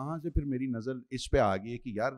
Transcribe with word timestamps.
وہاں 0.00 0.16
سے 0.18 0.30
پھر 0.30 0.44
میری 0.50 0.66
نظر 0.74 0.96
اس 1.16 1.30
پہ 1.30 1.38
آ 1.38 1.54
گئی 1.62 1.78
کہ 1.78 1.90
یار 1.94 2.12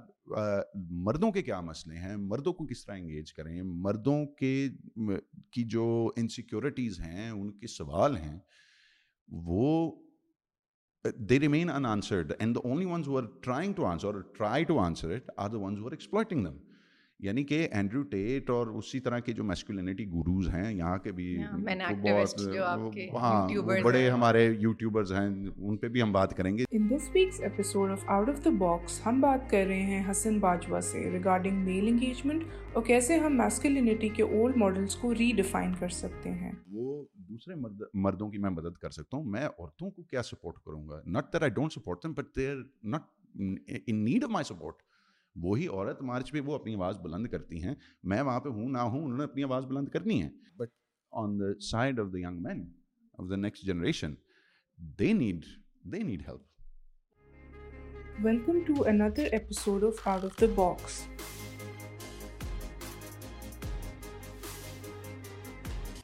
مردوں 1.07 1.31
کے 1.33 1.43
کیا 1.43 1.61
مسئلے 1.69 1.97
ہیں 1.99 2.17
مردوں 2.17 2.53
کو 2.59 2.67
کس 2.67 2.85
طرح 2.85 2.97
انگیج 2.97 3.33
کریں 3.35 3.55
مردوں 3.87 4.15
کے 4.41 4.53
کی 5.55 5.65
جو 5.77 5.87
انسیکیورٹیز 6.23 7.01
ہیں 7.01 7.29
ان 7.31 7.51
کے 7.61 7.67
سوال 7.77 8.17
ہیں 8.17 8.39
وہ 9.49 9.67
they 11.31 11.41
remain 11.41 11.71
unanswered 11.93 12.33
and 12.39 12.55
the 12.57 12.69
only 12.69 12.85
ones 12.93 13.09
who 13.09 13.17
are 13.19 13.25
trying 13.45 13.73
to 13.77 13.87
answer 13.87 14.21
try 14.39 14.65
to 14.65 14.79
answer 14.81 15.15
it 15.15 15.31
are 15.45 15.49
the 15.51 15.59
ones 15.65 15.81
who 15.81 15.87
are 15.87 15.93
exploiting 15.93 16.45
them 16.47 16.57
یعنی 17.27 17.43
کہ 17.45 17.67
اینڈریو 17.71 18.03
ٹیٹ 18.13 18.49
اور 18.51 18.67
اسی 18.79 19.01
طرح 19.01 19.19
کے 19.25 19.33
جو 19.33 19.45
میسکولینٹی 19.45 20.07
گروز 20.13 20.49
ہیں 20.55 20.73
یہاں 20.73 20.97
کے 21.05 21.13
بھی 21.19 21.27
ہاں، 21.43 21.93
بہت 22.03 23.23
ہاں 23.23 23.47
بڑے 23.85 24.09
ہمارے 24.11 24.45
یوٹیوبرز 24.61 25.13
ہیں 25.13 25.29
ان 25.57 25.77
پہ 25.83 25.89
بھی 25.97 26.03
ہم 26.03 26.13
بات 26.13 26.37
کریں 26.37 26.57
گے 26.59 26.65
in 26.71 26.89
this 26.95 27.09
week's 27.15 27.41
episode 27.49 27.91
of 27.91 28.03
out 28.17 28.29
of 28.29 28.45
the 28.45 28.51
box 28.59 29.01
ہم 29.07 29.21
بات 29.21 29.49
کر 29.51 29.65
رہے 29.69 29.83
ہیں 29.93 30.03
حسن 30.11 30.39
باجوہ 30.41 30.81
سے 30.91 31.09
ریگارڈنگ 31.13 31.65
میل 31.65 31.89
انگیجمنٹ 31.89 32.45
اور 32.73 32.83
کیسے 32.87 33.19
ہم 33.27 33.37
میسکولینٹی 33.39 34.09
کے 34.17 34.23
اولڈ 34.23 34.57
ماڈلس 34.65 34.97
کو 35.01 35.15
ری 35.19 35.31
ڈیفائن 35.37 35.75
کر 35.81 35.89
سکتے 36.03 36.31
ہیں 36.43 36.53
وہ 36.73 37.03
دوسرے 37.29 37.55
مرد 37.61 37.83
مردوں 38.05 38.31
کی 38.31 38.39
میں 38.39 38.51
مدد 38.51 38.79
کر 38.81 38.91
سکتا 39.01 39.17
ہوں 39.17 39.25
میں 39.37 39.45
عورتوں 39.47 39.91
کو 39.91 40.03
کیا 40.11 40.23
سپورٹ 40.35 40.59
کروں 40.65 40.87
گا 40.89 41.01
not 41.07 41.33
that 41.33 41.43
I 41.43 41.51
don't 41.61 41.73
support 41.73 42.03
them 42.05 42.13
but 42.17 42.37
they 42.37 42.51
are 42.51 42.57
not 42.95 43.11
in 43.87 44.05
need 44.05 44.25
of 44.25 44.31
my 44.31 44.45
support 44.55 44.91
وہی 45.41 45.67
عورت 45.67 46.01
مارچ 46.03 46.31
پہ 46.33 46.41
وہ 46.47 46.55
اپنی 46.55 46.75
آواز 46.75 46.97
بلند 47.03 47.27
کرتی 47.31 47.63
ہیں 47.63 47.75
میں 48.13 48.21
وہاں 48.23 48.41
پہ 48.41 48.49
ہوں 48.49 48.69
نہ 48.71 48.79
ہوں 48.79 49.05
انہوں 49.05 49.19
نے 49.19 49.25
اپنی 49.25 49.43
آواز 49.45 49.65
بلند 49.67 49.89
کرنی 49.93 50.21
ہے 50.23 50.29
but 50.57 50.71
on 51.23 51.39
the 51.41 51.45
side 51.71 52.01
of 52.01 52.13
the 52.13 52.19
young 52.19 52.41
men 52.47 52.63
of 53.19 53.31
the 53.31 53.37
next 53.37 53.65
generation 53.67 54.15
they 54.99 55.13
need 55.23 55.45
they 55.93 56.03
need 56.11 56.29
help 56.29 58.25
welcome 58.25 58.59
to 58.67 58.83
another 58.89 59.27
episode 59.33 59.85
of 59.85 60.07
out 60.09 60.25
of 60.25 60.41
the 60.41 60.47
box 60.55 61.01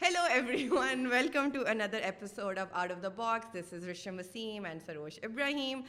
hello 0.03 0.23
everyone 0.71 1.07
welcome 1.13 1.51
to 1.55 1.67
another 1.71 1.99
episode 2.03 2.59
of 2.59 2.69
out 2.73 2.91
of 2.93 3.03
the 3.03 3.09
box 3.17 3.55
this 3.59 3.73
is 3.75 3.89
Resham 3.89 4.17
Wasim 4.19 4.65
and 4.67 4.83
Sarosh 4.87 5.19
Ibrahim 5.23 5.81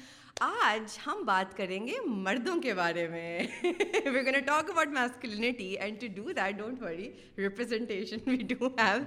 آج 0.42 0.98
ہم 1.06 1.24
بات 1.26 1.56
کریں 1.58 1.80
گے 1.88 1.94
مردوں 2.08 2.56
کے 2.62 2.74
بارے 2.74 3.08
میں 3.08 3.40
we 3.64 4.22
gonna 4.26 4.38
talk 4.46 4.70
about 4.72 4.88
masculinity 4.98 5.68
and 5.80 6.00
to 6.02 6.08
do 6.16 6.32
that 6.34 6.58
don't 6.58 6.82
worry 6.82 7.10
representation 7.38 8.30
we 8.30 8.36
do 8.50 8.66
have 8.80 9.04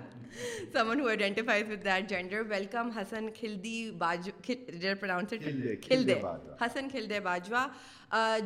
someone 0.91 1.01
who 1.01 1.09
identifies 1.09 1.71
with 1.71 1.85
that 1.85 2.09
gender 2.09 2.43
welcome 2.49 2.91
Hassan 2.99 3.29
Khaldi 3.39 3.91
Bajwa 3.99 4.53
pronounced 5.01 5.49
Khalde 5.89 6.21
Hassan 6.61 6.89
Khalde 6.91 7.21
Bajwa 7.31 7.67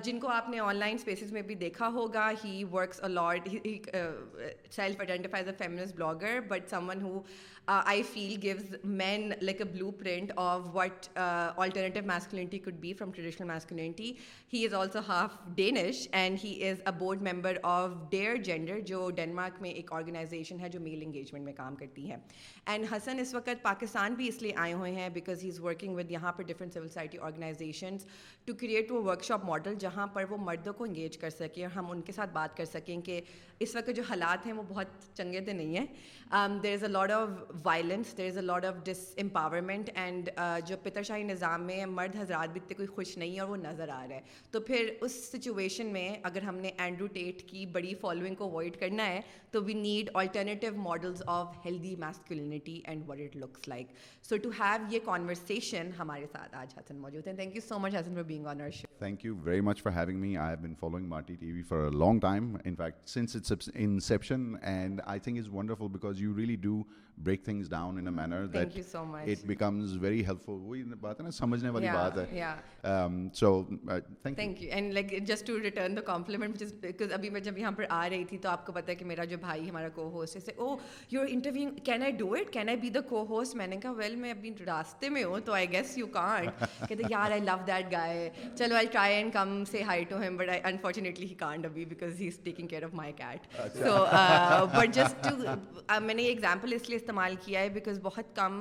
جن 0.05 0.19
کو 0.21 0.29
آپ 0.31 0.49
نے 0.49 0.59
آن 0.61 0.77
لائن 0.77 0.95
اسپیسز 0.95 1.33
میں 1.33 1.43
بھی 1.43 1.55
دیکھا 1.65 1.89
ہوگا 1.95 2.31
he 2.45 2.63
works 2.73 3.03
a lot 3.05 3.49
self 3.49 5.01
identifies 5.01 5.49
a 5.49 5.55
feminist 5.59 5.93
blogger 5.95 6.39
but 6.49 6.71
someone 6.89 7.03
who 7.03 7.23
I 7.69 8.03
feel 8.13 8.37
gives 8.43 8.75
men 8.85 9.23
like 9.41 9.61
a 9.61 9.65
blueprint 9.99 10.33
of 10.37 10.67
what 10.75 11.07
alternative 11.19 12.03
masculinity 12.07 12.59
could 12.65 12.75
be 12.81 12.93
from 12.99 13.13
traditional 13.13 13.47
masculinity 13.49 14.13
he 14.53 14.65
is 14.67 14.75
also 14.75 14.99
half 15.09 15.31
Danish 15.55 16.07
and 16.19 16.39
he 16.45 16.53
is 16.69 16.81
a 16.87 16.93
board 16.99 17.23
member 17.29 17.57
of 17.71 17.95
Dare 18.11 18.37
Gender 18.47 18.81
جو 18.91 19.09
Denmark 19.17 19.61
میں 19.63 19.71
ایک 19.71 19.93
organization 19.93 20.61
ہے 20.61 20.69
جو 20.73 20.81
میل 20.81 21.03
engagement 21.07 21.45
میں 21.45 21.53
کام 21.57 21.77
کرتی 21.77 22.11
ہے 22.11 22.17
and 22.67 22.87
حسن 22.93 23.19
اس 23.21 23.35
وقت 23.35 23.63
پاکستان 23.63 24.15
بھی 24.15 24.29
اس 24.29 24.41
لیے 24.43 24.53
آئے 24.67 24.73
ہوئے 24.73 24.93
ہیں 24.97 25.09
because 25.15 25.43
he 25.45 25.49
is 25.49 25.61
working 25.65 25.97
with 25.97 26.11
یہاں 26.11 26.33
پر 26.37 26.43
different 26.51 26.75
civil 26.75 26.87
society 26.89 27.19
organisations 27.21 28.05
to 28.45 28.55
create 28.61 28.91
وہ 28.93 29.03
ورک 29.11 29.25
شاپ 29.25 29.45
ماڈل 29.45 29.75
جہاں 29.81 30.07
پر 30.15 30.25
وہ 30.31 30.37
مردوں 30.45 30.73
کو 30.79 30.85
انگیج 30.85 31.19
کر 31.19 31.31
سکیں 31.39 31.63
اور 31.65 31.77
ہم 31.77 31.91
ان 31.91 32.01
کے 32.07 32.13
ساتھ 32.13 32.31
بات 32.35 32.57
کر 32.57 32.65
سکیں 32.73 33.01
کہ 33.05 33.21
اس 33.67 33.75
وقت 33.77 33.91
جو 33.97 34.03
حالات 34.09 34.47
ہیں 34.47 34.53
وہ 34.53 34.63
بہت 34.69 34.89
چنگے 35.17 35.41
تھے 35.45 35.53
نہیں 35.53 35.77
ہیں 35.77 36.59
there 36.63 36.73
is 36.75 36.83
a 36.85 36.89
lot 36.91 37.11
of 37.13 37.55
violence 37.65 38.15
there 38.17 38.27
is 38.29 38.37
a 38.37 38.43
lot 38.43 38.65
of 38.67 38.75
disempowerment 39.23 39.91
and 39.99 40.29
جو 40.67 40.77
پتر 40.83 41.03
شاہی 41.09 41.23
نظام 41.23 41.63
میں 41.67 41.85
مرد 41.87 42.17
حضرات 42.19 42.53
بھی 42.53 42.61
اتنے 42.61 42.75
کوئی 42.77 42.89
خوش 42.95 43.17
نہیں 43.19 43.39
اور 43.41 43.49
وہ 43.49 43.57
نظر 43.57 43.89
آ 43.93 44.05
رہا 44.09 44.17
ہے 44.17 44.21
تو 44.53 44.61
پھر 44.67 44.89
اس 45.01 45.13
سچویشن 45.31 45.87
میں 45.93 46.09
اگر 46.31 46.43
ہم 46.49 46.57
نے 46.65 46.71
اینڈرو 46.77 47.07
ٹیٹ 47.13 47.43
کی 47.51 47.65
بڑی 47.77 47.95
فالوئنگ 48.01 48.35
کو 48.39 48.45
اوائڈ 48.51 48.77
کرنا 48.81 49.07
ہے 49.09 49.21
تو 49.53 49.63
we 49.65 49.75
need 49.75 50.11
alternative 50.15 50.71
models 50.83 51.23
of 51.37 51.55
healthy 51.65 51.95
masculinity 51.99 52.81
and 52.85 53.09
what 53.09 53.21
it 53.25 53.37
looks 53.37 53.69
like 53.69 53.93
so 54.29 54.37
to 54.43 54.51
have 54.61 54.93
یہ 54.95 54.99
کانورسیشن 55.05 55.91
ہمارے 55.99 56.27
ساتھ 56.33 56.55
آج 56.57 56.79
حسن 56.79 56.97
موجود 57.01 57.27
ہیں 57.27 57.35
thank 57.35 57.55
you 57.57 57.61
so 57.69 57.79
much 57.79 57.95
Hassan 58.01 58.15
for 58.15 58.23
being 58.33 58.47
on 58.51 58.71
show 58.81 58.95
thank 58.99 59.25
you 59.25 59.37
very 59.45 59.61
much 59.61 59.83
for 59.83 59.93
for 59.93 59.99
having 60.09 60.21
me 60.21 60.37
I 60.37 60.47
I 60.49 60.67
been 60.67 60.75
following 60.81 61.09
Marty 61.09 61.35
T 61.41 61.53
V 61.53 61.63
long 61.99 62.21
time 62.21 62.55
in 62.65 62.75
fact 62.79 63.09
since 63.09 63.53
and 63.75 65.01
think 65.25 65.39
is 65.39 65.49
wonderful 65.55 65.89
because 65.93 66.21
you 66.23 66.37
really 66.37 66.57
do 66.67 66.83
break 67.25 67.45
things 67.45 67.69
down 67.71 67.99
in 67.99 68.07
a 68.07 68.13
manner 68.15 68.47
that 68.55 68.79
it 68.97 69.45
becomes 69.47 69.97
very 70.01 70.25
helpful 70.45 70.59
وہی 70.63 70.83
بات 71.01 71.21
ہے 71.21 71.25
نا 71.25 71.31
سمجھنے 71.33 71.69
والی 71.77 71.87
بات 71.95 72.19
ہے 72.19 73.09
so 73.35 73.53
thank 74.23 74.63
you 74.63 74.69
and 74.73 74.93
like 74.95 75.13
just 75.27 75.47
to 75.47 75.59
return 75.63 75.97
the 75.97 76.01
compliment 76.07 76.63
because 76.83 77.13
ابھی 77.13 77.31
میں 77.31 77.41
جب 77.41 77.59
یہاں 77.59 77.71
پر 77.77 77.85
آ 77.89 78.09
رہی 78.09 78.25
تھی 78.29 78.39
تو 78.39 78.49
آپ 78.49 78.67
کو 78.67 78.73
پتا 78.73 78.91
ہے 78.91 78.95
کہ 78.97 79.05
میرا 79.05 79.25
جو 79.31 79.37
بھائی 79.41 79.69
ہمارا 79.69 79.89
کو 79.95 80.09
ہوسٹ 80.15 80.49
ہے 80.49 80.55
او 80.57 80.77
you 81.11 81.21
are 81.21 81.27
interview 81.31 81.71
can 81.85 82.03
I 82.03 82.13
do 82.19 82.33
it 82.41 82.53
can 82.53 82.69
I 82.69 82.77
be 82.83 82.91
the 82.91 83.01
co 83.09 83.25
host 83.29 83.55
میں 83.57 83.67
نے 83.67 83.77
کہا 83.83 83.91
ویل 83.97 84.17
میں 84.17 84.31
ابھی 84.31 84.53
راستے 84.67 85.09
میں 85.09 85.25
ہوں 85.25 85.41
تو 85.47 85.53
آئی 85.53 85.71
گیس 85.73 85.97
یو 85.99 86.07
کانٹ 86.19 86.65
کہتے 86.89 87.03
یار 87.11 87.31
آئی 87.31 87.41
لو 87.47 87.57
دیٹ 87.67 87.93
گائے 87.93 88.29
چلو 88.59 88.75
آئی 88.77 88.87
try 88.93 89.17
and 89.17 89.33
come 89.33 89.63
say 89.71 89.83
hi 89.87 90.05
to 90.09 90.21
him 90.23 90.37
but 90.37 90.49
I 90.49 90.61
unfortunately 90.71 91.27
he 91.31 91.35
can't 91.39 91.67
ابھی 91.67 91.85
because 91.95 92.21
he 92.21 92.29
is 92.29 92.39
taking 92.45 92.67
care 92.69 92.83
of 92.85 92.95
my 92.95 93.13
cat 93.17 93.47
so 93.77 94.05
but 94.77 94.95
just 94.95 95.27
میں 96.03 96.15
نے 96.15 96.23
یہ 96.23 96.29
example 96.29 96.73
اس 96.75 96.89
لیے 96.91 96.99
استعمال 97.07 97.35
کیا 97.45 97.61
ہے 97.61 97.69
بیکاز 97.73 97.99
بہت 98.03 98.35
کم 98.37 98.53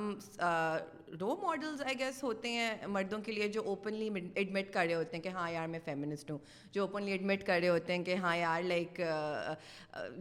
رو 1.20 1.34
ماڈلز 1.42 1.80
آئی 1.82 1.98
گیس 1.98 2.22
ہوتے 2.24 2.50
ہیں 2.52 2.86
مردوں 2.92 3.18
کے 3.24 3.32
لیے 3.32 3.46
جو 3.52 3.62
اوپنلی 3.72 4.08
ایڈمٹ 4.34 4.72
کر 4.72 4.84
رہے 4.86 4.94
ہوتے 4.94 5.16
ہیں 5.16 5.22
کہ 5.24 5.28
ہاں 5.36 5.50
یار 5.50 5.66
میں 5.68 5.78
فیمنسٹ 5.84 6.30
ہوں 6.30 6.38
جو 6.72 6.80
اوپنلی 6.82 7.10
ایڈمٹ 7.12 7.42
کر 7.46 7.58
رہے 7.60 7.68
ہوتے 7.68 7.96
ہیں 7.96 8.04
کہ 8.04 8.14
ہاں 8.24 8.36
یار 8.36 8.62
لائک 8.62 9.00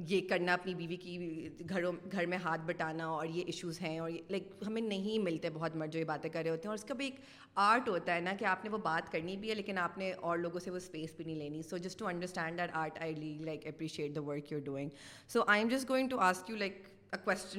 یہ 0.10 0.28
کرنا 0.30 0.54
اپنی 0.54 0.74
بیوی 0.76 0.96
کی 1.06 1.48
گھروں 1.70 1.92
گھر 2.12 2.26
میں 2.34 2.38
ہاتھ 2.44 2.62
بٹانا 2.68 3.08
اور 3.18 3.26
یہ 3.34 3.44
ایشوز 3.46 3.82
ہیں 3.82 3.98
اور 4.00 4.10
لائک 4.30 4.50
ہمیں 4.68 4.82
نہیں 4.82 5.24
ملتے 5.24 5.50
بہت 5.54 5.76
مرد 5.76 5.94
جو 5.94 6.00
یہ 6.00 6.06
باتیں 6.14 6.30
کر 6.30 6.42
رہے 6.42 6.50
ہوتے 6.52 6.68
ہیں 6.68 6.72
اور 6.72 6.78
اس 6.78 6.84
کا 6.88 6.94
بھی 6.94 7.06
ایک 7.06 7.20
آرٹ 7.68 7.90
ہوتا 7.90 8.16
ہے 8.16 8.20
نا 8.22 8.34
کہ 8.40 8.46
آپ 8.56 8.64
نے 8.64 8.70
وہ 8.72 8.78
بات 8.84 9.12
کرنی 9.12 9.38
بھی 9.38 9.50
ہے 9.50 9.56
لیکن 9.56 9.78
آپ 9.88 9.98
نے 9.98 10.12
اور 10.32 10.38
لوگوں 10.38 10.60
سے 10.64 10.72
وہ 10.72 10.78
اسپیس 10.78 11.14
بھی 11.18 11.26
نہیں 11.26 11.36
لینی 11.36 11.62
so 11.70 11.78
just 11.88 12.00
to 12.00 12.08
understand 12.08 12.60
that 12.60 12.76
art 12.84 13.02
I 13.02 13.16
really 13.16 13.38
like 13.46 13.68
appreciate 13.68 14.16
the 14.16 14.24
work 14.28 14.52
you 14.52 14.60
doing 14.66 14.90
so 15.34 15.44
I 15.48 15.62
am 15.62 15.70
just 15.76 15.90
going 15.90 16.10
to 16.10 16.20
ask 16.32 16.50
you 16.50 16.56
like 16.58 16.84
what 17.16 17.54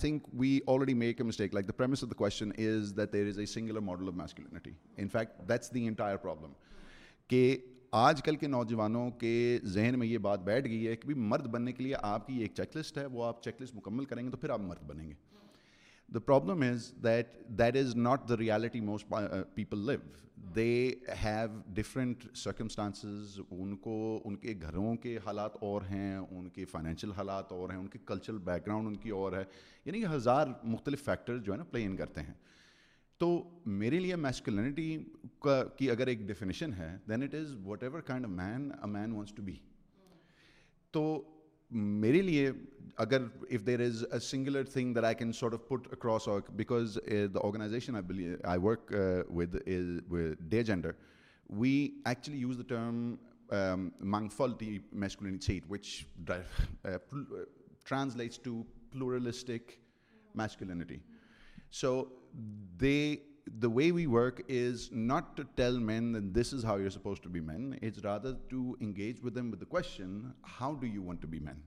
think 0.00 0.24
we 0.34 0.58
already 0.68 0.94
make 0.94 1.20
a 1.40 1.46
like 1.52 1.70
single 3.56 3.78
model 3.84 4.08
کہ 7.28 7.56
آج 8.04 8.22
کل 8.22 8.36
کے 8.36 8.46
نوجوانوں 8.46 9.10
کے 9.20 9.32
ذہن 9.72 9.98
میں 9.98 10.06
یہ 10.06 10.18
بات 10.26 10.42
بیٹھ 10.44 10.66
گئی 10.68 10.86
ہے 10.88 10.94
کہ 10.96 11.06
بھی 11.06 11.14
مرد 11.30 11.46
بننے 11.52 11.72
کے 11.72 11.82
لیے 11.84 11.94
آپ 12.02 12.26
کی 12.26 12.38
ایک 12.42 12.52
چیک 12.56 12.76
لسٹ 12.76 12.98
ہے 12.98 13.04
وہ 13.12 13.24
آپ 13.24 13.42
چیک 13.42 13.60
لسٹ 13.62 13.74
مکمل 13.76 14.04
کریں 14.12 14.24
گے 14.24 14.30
تو 14.30 14.36
پھر 14.36 14.50
آپ 14.50 14.60
مرد 14.68 14.82
بنیں 14.88 15.06
گے 15.08 15.14
the 16.14 16.18
problem 16.26 16.62
is 16.70 16.90
that 17.04 17.36
that 17.58 17.76
is 17.76 17.94
not 17.96 18.28
the 18.28 18.36
reality 18.36 18.80
most 18.80 19.12
people 19.54 19.86
live 19.86 19.98
they 20.56 20.74
have 21.24 21.60
different 21.74 22.24
circumstances 22.38 23.38
ان 23.50 23.76
کو 23.82 23.96
ان 24.24 24.36
کے 24.44 24.54
گھروں 24.62 24.94
کے 25.02 25.16
حالات 25.26 25.56
اور 25.62 25.82
ہیں 25.90 26.16
ان 26.16 26.48
کے 26.54 26.64
فائنینشیل 26.70 27.10
حالات 27.16 27.52
اور 27.52 27.70
ہیں 27.70 27.78
ان 27.78 27.86
کے 27.88 27.98
کلچرل 28.06 28.38
بیک 28.44 28.66
گراؤنڈ 28.66 28.88
ان 28.88 28.96
کی 29.02 29.10
اور 29.20 29.32
ہے 29.38 29.44
یعنی 29.84 30.00
کہ 30.00 30.14
ہزار 30.14 30.46
مختلف 30.76 31.04
فیکٹر 31.04 31.38
جو 31.38 31.52
ہے 31.52 31.56
نا 31.58 31.64
پلے 31.70 31.84
ان 31.86 31.96
کرتے 31.96 32.20
ہیں 32.26 32.34
تو 33.20 33.28
میرے 33.78 33.98
لیے 34.00 34.14
کا 35.44 35.62
کی 35.76 35.90
اگر 35.90 36.06
ایک 36.06 36.18
ڈیفینیشن 36.26 36.72
ہے 36.72 36.94
then 37.08 37.22
it 37.22 37.34
is 37.34 37.54
what 37.66 37.82
ever 37.82 38.00
kind 38.06 38.24
a 38.26 38.30
man 38.30 38.70
a 38.72 38.88
man 38.90 39.12
wants 39.12 39.32
to 39.34 39.42
be 39.42 39.54
تو 40.92 41.02
میرے 41.74 42.20
لیے 42.22 42.50
اگر 43.04 43.22
if 43.50 43.66
there 43.66 43.80
is 43.86 44.04
a 44.12 44.18
singular 44.26 44.64
thing 44.72 44.94
there 44.94 45.02
I 45.04 45.14
can 45.18 45.32
sort 45.40 45.54
of 45.54 45.66
put 45.68 45.88
across 45.92 46.28
because 46.56 46.98
the 47.34 47.40
organization 47.46 47.96
I 47.96 48.58
work 48.64 48.92
with 49.36 49.56
Dare 50.50 50.62
Gender 50.62 50.90
we 51.60 51.72
actually 52.06 52.38
use 52.40 52.58
the 52.58 52.74
term 52.74 54.22
set 55.46 55.64
which 55.70 55.94
translates 57.84 58.38
to 58.42 58.62
pluralistic 58.92 59.70
masculinity 60.38 60.96
so 61.80 61.94
the 62.80 63.68
way 63.74 63.90
we 63.92 64.04
work 64.06 64.40
is 64.50 64.86
not 64.92 65.40
tell 65.56 65.78
men 65.84 66.14
this 66.34 66.52
is 66.54 66.64
how 66.64 66.78
you're 66.78 66.90
supposed 66.90 67.20
to 67.20 67.30
be 67.32 67.40
man 67.40 67.72
rather 68.04 68.34
to 68.48 68.74
engage 68.80 69.24
with 69.24 69.36
the 69.60 69.64
question 69.68 70.20
how 70.60 70.74
do 70.80 70.86
you 70.86 71.02
want 71.04 71.26
be 71.30 71.38
man 71.44 71.60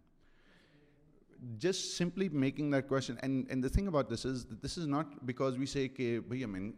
just 1.59 1.85
simply 1.97 2.27
making 2.29 2.73
division 2.89 3.63
thing 3.73 3.88
about 3.88 4.12
this 4.13 4.25
is 4.25 4.45
this 4.65 4.77
is 4.77 4.88
not 4.88 5.18
because 5.25 5.57
we 5.57 5.65
say 5.65 5.88
کہ 5.89 6.19
man 6.47 6.71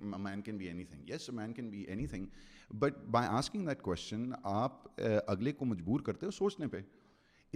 can 0.45 0.57
be 0.57 0.67
anything 0.91 1.09
yes 1.09 1.29
man 1.33 1.53
can 1.53 1.69
be 1.69 1.81
anything 2.07 2.25
but 2.79 3.03
by 3.11 3.27
asking 3.31 3.67
that 3.67 3.81
question 3.81 4.29
آپ 4.53 4.87
اگلے 5.27 5.51
کو 5.53 5.65
مجبور 5.65 5.99
کرتے 6.05 6.25
ہو 6.25 6.31
سوچنے 6.37 6.67
پہ 6.75 6.81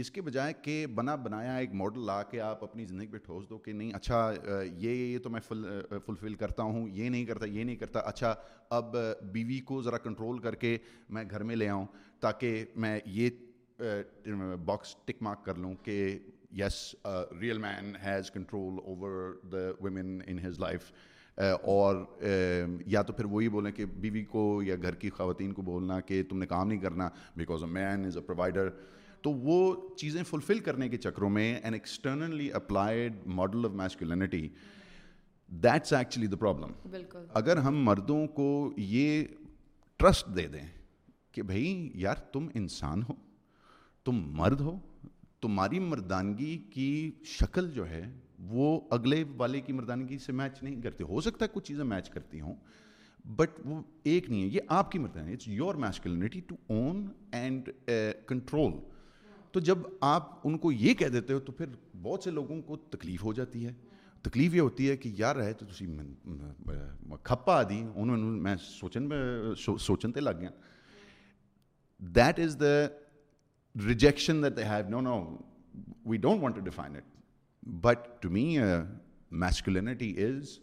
اس 0.01 0.11
کے 0.11 0.21
بجائے 0.21 0.53
کہ 0.61 0.85
بنا 0.95 1.13
بنایا 1.23 1.55
ایک 1.57 1.73
ماڈل 1.75 2.05
لا 2.05 2.21
کے 2.31 2.39
آپ 2.41 2.63
اپنی 2.63 2.83
زندگی 2.85 3.07
پہ 3.11 3.17
ٹھوس 3.25 3.49
دو 3.49 3.57
کہ 3.57 3.71
نہیں 3.73 3.91
اچھا 3.95 4.17
یہ 4.77 4.95
یہ 4.95 5.17
تو 5.23 5.29
میں 5.29 5.39
فل 5.47 5.63
فلفل 6.05 6.33
کرتا 6.41 6.63
ہوں 6.63 6.88
یہ 6.94 7.09
نہیں 7.09 7.25
کرتا 7.25 7.45
یہ 7.45 7.63
نہیں 7.63 7.75
کرتا 7.75 7.99
اچھا 8.09 8.33
اب 8.77 8.95
بیوی 9.31 9.59
کو 9.71 9.81
ذرا 9.83 9.97
کنٹرول 10.03 10.39
کر 10.39 10.55
کے 10.65 10.77
میں 11.17 11.23
گھر 11.29 11.44
میں 11.51 11.55
لے 11.55 11.69
آؤں 11.69 11.85
تاکہ 12.21 12.63
میں 12.85 12.99
یہ 13.13 13.79
باکس 14.65 14.95
ٹک 15.05 15.21
مارک 15.23 15.44
کر 15.45 15.55
لوں 15.65 15.73
کہ 15.83 15.97
yes 16.57 16.75
real 17.41 17.57
man 17.61 17.91
has 18.05 18.29
control 18.31 18.77
over 18.83 19.33
the 19.51 19.69
women 19.85 20.17
in 20.27 20.39
his 20.45 20.59
life 20.59 20.91
اور 21.69 22.03
یا 22.91 23.01
تو 23.07 23.13
پھر 23.13 23.25
وہی 23.31 23.49
بولیں 23.49 23.71
کہ 23.71 23.85
بیوی 24.05 24.23
کو 24.31 24.44
یا 24.65 24.75
گھر 24.81 24.95
کی 25.01 25.09
خواتین 25.17 25.51
کو 25.53 25.61
بولنا 25.61 25.99
کہ 26.07 26.21
تم 26.29 26.38
نے 26.39 26.45
کام 26.53 26.67
نہیں 26.67 26.79
کرنا 26.81 27.09
because 27.38 27.63
a 27.63 27.69
man 27.71 28.05
is 28.05 28.17
a 28.17 28.23
provider 28.27 28.69
تو 29.23 29.31
وہ 29.43 29.57
چیزیں 29.97 30.23
فلفل 30.29 30.59
کرنے 30.67 30.87
کے 30.89 30.97
چکروں 31.05 31.29
میں 31.29 31.53
an 31.63 31.73
externally 31.73 32.51
applied 32.53 33.25
model 33.39 33.65
of 33.65 33.71
masculinity 33.81 34.47
that's 35.63 35.93
actually 35.93 36.27
the 36.27 36.35
problem 36.39 36.71
بالکل 36.91 37.25
اگر 37.41 37.57
ہم 37.67 37.83
مردوں 37.85 38.25
کو 38.35 38.49
یہ 38.77 39.23
ٹرسٹ 39.99 40.35
دے 40.35 40.47
دیں 40.53 40.65
کہ 41.33 41.41
بھائی 41.51 41.89
یار 42.01 42.15
تم 42.33 42.47
انسان 42.55 43.03
ہو 43.09 43.13
تم 44.05 44.19
مرد 44.39 44.61
ہو 44.61 44.77
تمہاری 45.41 45.79
مردانگی 45.79 46.57
کی 46.73 46.89
شکل 47.37 47.71
جو 47.71 47.89
ہے 47.89 48.01
وہ 48.49 48.79
اگلے 48.91 49.23
والے 49.37 49.59
کی 49.61 49.73
مردانگی 49.73 50.17
سے 50.25 50.31
میچ 50.39 50.61
نہیں 50.63 50.81
کرتے 50.81 51.03
ہو 51.09 51.21
سکتا 51.21 51.45
ہے 51.45 51.49
کچھ 51.53 51.65
چیزیں 51.67 51.83
میچ 51.85 52.09
کرتی 52.09 52.41
ہوں 52.41 52.55
بٹ 53.35 53.59
وہ 53.65 53.81
ایک 54.11 54.29
نہیں 54.29 54.41
ہے 54.43 54.47
یہ 54.47 54.59
آپ 54.77 54.91
کی 54.91 54.99
مردانگی 54.99 55.31
it's 55.33 55.47
your 55.47 55.75
masculinity 55.85 56.39
to 56.47 56.55
own 56.75 57.05
and 57.39 57.69
control 58.27 58.71
تو 59.57 59.62
جب 59.65 59.77
آپ 60.06 60.48
ان 60.48 60.57
کو 60.63 60.71
یہ 60.71 60.94
کہہ 60.98 61.07
دیتے 61.13 61.33
ہو 61.33 61.39
تو 61.45 61.51
پھر 61.51 61.65
بہت 62.01 62.24
سے 62.24 62.31
لوگوں 62.31 62.62
کو 62.65 62.75
تکلیف 62.95 63.24
ہو 63.24 63.31
جاتی 63.33 63.65
ہے 63.65 63.71
تکلیف 64.24 64.54
یہ 64.54 64.62
ہوتی 64.62 64.89
ہے 64.89 64.98
کہ 64.98 65.09
یار 65.18 65.36
رہے 65.36 65.54
تو 65.62 65.65
کھپا 67.30 67.62
دی 67.69 67.80
انہوں 67.94 68.18
نے 68.18 68.39
میں 68.48 68.56
سوچن 68.65 69.07
سوچن 69.86 70.12
تے 70.12 70.19
لگ 70.21 70.39
گیا 70.39 70.50
that 72.15 72.39
is 72.44 72.59
the 72.59 72.74
rejection 73.88 74.44
we 74.44 76.18
don't 76.18 76.44
want 76.44 76.56
to 76.56 76.62
define 76.65 76.95
it 76.95 77.65
but 77.86 78.07
to 78.21 78.30
me 78.31 78.45
masculinity 79.45 80.13
is 80.25 80.57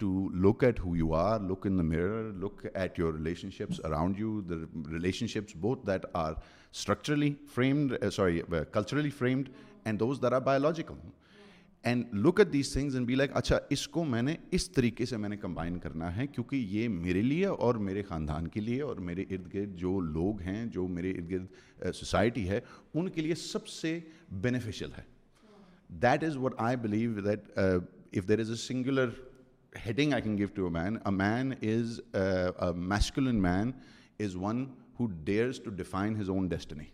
to 0.00 0.28
look 0.42 0.62
at 0.64 0.80
who 0.84 0.94
you 0.96 1.12
are 1.14 1.40
look 1.50 1.66
in 1.66 1.84
mirror 1.88 2.30
look 2.42 2.64
at 2.72 2.98
your 2.98 3.14
around 3.84 4.18
you 4.18 4.40
relationship 5.28 5.56
both 5.60 5.86
that 5.86 6.06
are 6.16 6.32
structurally 6.72 7.30
framed 7.54 7.92
sorry 8.12 8.40
culturally 8.72 9.10
framed 9.18 9.48
and 9.84 10.00
those 10.00 10.22
there 10.22 10.32
are 10.32 10.40
biological 10.48 11.08
and 11.90 12.14
look 12.26 12.40
at 12.40 12.52
these 12.52 12.72
things 12.72 12.94
and 12.96 13.06
be 13.06 13.14
like 13.14 13.30
اچھا 13.36 13.58
اس 13.74 13.86
کو 13.88 14.04
میں 14.04 14.22
نے 14.22 14.34
اس 14.58 14.70
طریقے 14.70 15.06
سے 15.06 15.16
میں 15.16 15.28
نے 15.28 15.36
combine 15.42 15.78
کرنا 15.80 16.14
ہے 16.16 16.26
کیونکہ 16.26 16.56
یہ 16.76 16.88
میرے 16.88 17.22
لیے 17.22 17.46
اور 17.68 17.74
میرے 17.90 18.02
خاندان 18.08 18.48
کے 18.56 18.60
لیے 18.60 18.82
اور 18.82 18.96
میرے 19.10 19.24
ارد 19.30 19.52
گرد 19.54 19.74
جو 19.78 19.98
لوگ 20.16 20.40
ہیں 20.48 20.64
جو 20.78 20.86
میرے 20.96 21.10
ارد 21.10 21.30
گرد 21.30 21.92
سوسائٹی 21.94 22.48
ہے 22.48 22.60
ان 22.94 23.08
کے 23.08 23.20
لیے 23.20 23.34
سب 23.44 23.66
سے 23.80 23.98
بینیفیشیل 24.48 24.90
ہے 24.98 25.02
that 26.02 26.24
is 26.24 26.36
what 26.42 26.54
I 26.66 26.76
believe 26.82 27.20
that 27.30 27.50
if 27.58 28.28
there 28.28 28.40
is 28.40 28.50
a 28.50 28.56
singular 28.66 29.08
heading 29.76 30.14
I 30.14 30.20
can 30.20 30.36
give 30.36 30.54
to 30.54 30.66
a 30.66 30.70
man. 30.70 31.00
A 31.04 31.12
man 31.12 31.56
is, 31.62 32.00
uh, 32.14 32.52
a 32.58 32.72
masculine 32.72 33.40
man 33.40 33.74
is 34.18 34.36
one 34.36 34.70
who 34.98 35.08
dares 35.08 35.58
to 35.60 35.70
define 35.70 36.14
his 36.14 36.28
own 36.28 36.48
destiny. 36.48 36.88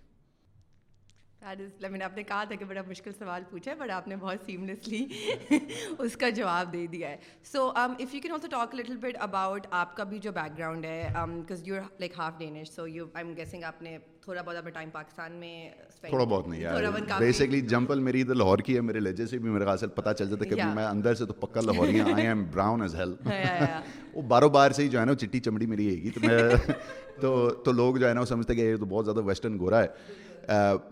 میں 1.55 1.99
نے 1.99 2.05
آپ 2.05 2.17
نے 2.17 2.23
کہا 2.29 2.45
تھا 2.49 2.55
کہ 2.59 2.65
بڑا 2.69 2.81
مشکل 2.87 3.11
سوال 3.19 3.43
پوچھا 3.51 3.71
ہے 3.71 3.77
بٹ 3.81 3.91
آپ 3.91 4.09
نے 4.09 4.17
بہت 4.21 4.45
سیملیسلی 4.47 5.05
اس 5.99 6.17
کا 6.21 6.29
جواب 6.39 6.73
دے 6.73 6.87
دیا 6.93 7.09
ہے 7.11 7.17
so 7.53 7.71
if 7.77 8.15
you 8.15 8.21
can 8.23 8.33
also 8.33 8.49
talk 8.51 8.75
little 8.75 8.97
bit 9.03 9.17
about 9.29 9.67
آپ 9.81 9.97
کا 9.97 10.05
بھی 10.13 10.19
جو 10.23 10.33
بیک 10.35 10.57
گراؤنڈ 10.59 10.85
ہے 10.85 11.09
because 11.15 11.63
you 11.69 11.81
like 12.01 12.19
half 12.19 12.39
Danish 12.39 12.71
so 12.75 12.87
you 12.89 13.07
I 13.13 13.27
am 13.27 13.35
guessing 13.37 13.65
آپ 13.65 13.83
نے 13.83 13.97
تھوڑا 14.25 14.43
بہت 14.43 14.57
اپنا 14.57 14.71
ٹائم 14.71 14.91
پاکستان 14.93 15.33
میں 15.41 15.69
تھوڑا 16.09 16.25
بہت 16.25 16.49
نہیں 16.49 16.61
یار 16.61 16.85
بیسکلی 17.19 17.61
جمپل 17.71 18.01
میری 18.01 18.21
ادھر 18.21 18.35
لاہور 18.35 18.59
کی 18.67 18.77
ہے 18.77 18.81
میرے 18.81 19.01
لہجے 19.01 19.27
سے 19.27 19.39
بھی 19.39 19.51
میرے 19.51 19.65
خاص 19.65 19.85
پتہ 19.95 20.13
چل 20.19 20.29
جاتا 20.31 20.45
ہے 20.45 20.55
کہ 20.57 20.63
میں 20.75 20.85
اندر 20.87 21.15
سے 21.15 21.27
تو 21.27 21.33
پکا 21.47 21.61
لاہور 21.67 21.89
ہی 21.89 22.01
I 22.01 22.27
am 22.27 22.45
brown 22.55 22.83
as 22.83 22.95
hell 22.97 23.15
وہ 24.13 24.23
بارو 24.29 24.49
بار 24.49 24.71
سے 24.77 24.83
ہی 24.83 24.89
جو 24.89 25.01
ہے 25.01 25.05
نا 25.05 25.15
چٹی 25.25 25.41
چمڑی 25.41 25.67
میری 25.67 25.89
ہے 25.95 26.03
گی 26.03 26.11
تو 26.11 26.21
میں 26.27 26.43
تو 27.21 27.49
تو 27.65 27.73
لوگ 27.73 27.97
جو 27.97 28.09
ہے 28.09 28.15
نا 28.15 28.21
وہ 28.21 28.27
سمجھتے 28.27 28.55
کہ 28.55 28.61
یہ 28.71 28.77
تو 28.81 28.87
بہت 28.87 29.05
زیادہ 29.05 29.21
ویسٹرن 29.27 29.59
گورا 29.59 29.83
ہے 29.83 29.87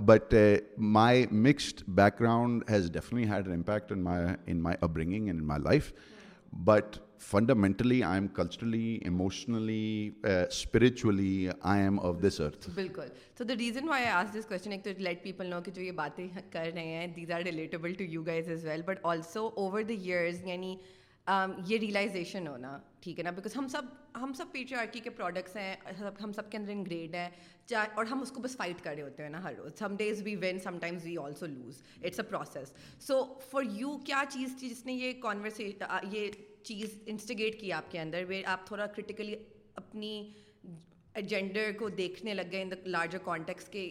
but 0.07 0.35
my 0.93 1.25
mixed 1.31 1.83
background 2.21 2.63
has 2.73 2.91
an 3.11 3.53
impact 3.53 3.93
my 3.99 5.59
life 5.65 5.93
but 6.65 6.97
fundamentally 7.31 8.03
spiritually 8.05 9.03
جو 15.73 15.83
یہ 15.83 15.93
باتیں 15.97 16.27
کر 16.53 16.69
رہے 16.77 17.09
ہیں 20.05 20.77
Um, 21.33 21.53
یہ 21.67 21.79
ریئلائزیشن 21.81 22.47
ہونا 22.47 22.77
ٹھیک 23.01 23.19
ہے 23.19 23.25
نا 23.25 23.31
بیکاز 23.37 23.55
ہم 23.57 23.67
سب 23.73 23.83
ہم 24.23 24.33
سب 24.37 24.47
پیچھے 24.53 25.01
کے 25.03 25.11
پروڈکٹس 25.11 25.55
ہیں 25.57 25.75
ہم 26.23 26.33
سب 26.37 26.51
کے 26.51 26.57
اندر 26.59 26.71
انگریڈ 26.73 27.15
ہیں 27.15 27.29
چاہے 27.67 27.87
اور 28.01 28.07
ہم 28.11 28.21
اس 28.23 28.31
کو 28.31 28.41
بس 28.43 28.57
فائٹ 28.57 28.83
کر 28.85 28.95
رہے 28.95 29.03
ہوتے 29.03 29.23
ہیں 29.23 29.31
نا 29.31 29.43
ہر 29.43 29.55
روز 29.59 29.79
some 29.79 29.95
days 29.99 30.21
we 30.25 30.35
win 30.43 30.59
sometimes 30.81 31.05
we 31.07 31.17
also 31.25 31.47
lose 31.47 31.81
it's 32.03 32.21
a 32.21 32.29
process 32.31 32.73
so 33.07 33.23
for 33.51 33.63
you 33.79 33.97
کیا 34.07 34.23
چیز 34.33 34.55
تھی 34.59 34.69
جس 34.69 34.85
نے 34.87 34.93
یہ 34.95 35.13
کانورس 35.23 35.61
یہ 35.61 36.29
چیز 36.65 36.99
انسٹیگیٹ 37.07 37.61
کی 37.61 37.73
آپ 37.73 37.91
کے 37.93 38.01
اندر 38.01 38.25
وہ 38.31 38.43
آپ 38.53 38.67
تھوڑا 38.67 38.87
کرٹیکلی 38.97 39.35
اپنی 39.85 40.13
ایجنڈر 41.23 41.71
کو 41.79 41.89
دیکھنے 42.05 42.35
لگ 42.35 42.53
گئے 42.53 42.63
ان 42.63 42.71
دا 42.71 42.77
لارجر 42.97 43.19
کانٹیکس 43.25 43.69
کے 43.79 43.91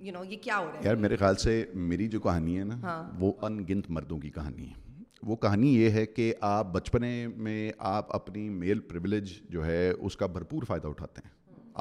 یو 0.00 0.12
نو 0.12 0.24
یہ 0.30 0.36
کیا 0.42 0.58
ہو 0.58 0.66
رہا 0.70 0.78
ہے 0.80 0.84
یار 0.84 0.96
میرے 1.06 1.16
خیال 1.16 1.36
سے 1.44 1.64
میری 1.92 2.08
جو 2.08 2.20
کہانی 2.20 2.58
ہے 2.58 2.64
نا 2.64 2.80
ہاں. 2.82 3.02
وہ 3.18 3.32
ان 3.46 3.64
گنت 3.68 3.90
مردوں 3.90 4.18
کی 4.20 4.30
کہانی 4.34 4.68
ہے 4.70 4.84
وہ 5.24 5.36
کہانی 5.36 5.68
یہ 5.74 5.90
ہے 5.90 6.04
کہ 6.06 6.32
آپ 6.48 6.72
بچپنے 6.72 7.10
میں 7.36 7.70
آپ 7.90 8.14
اپنی 8.14 8.48
میل 8.48 8.80
پریولیج 8.88 9.30
جو 9.50 9.64
ہے 9.66 9.90
اس 9.90 10.16
کا 10.16 10.26
بھرپور 10.26 10.62
فائدہ 10.68 10.88
اٹھاتے 10.88 11.20
ہیں 11.24 11.34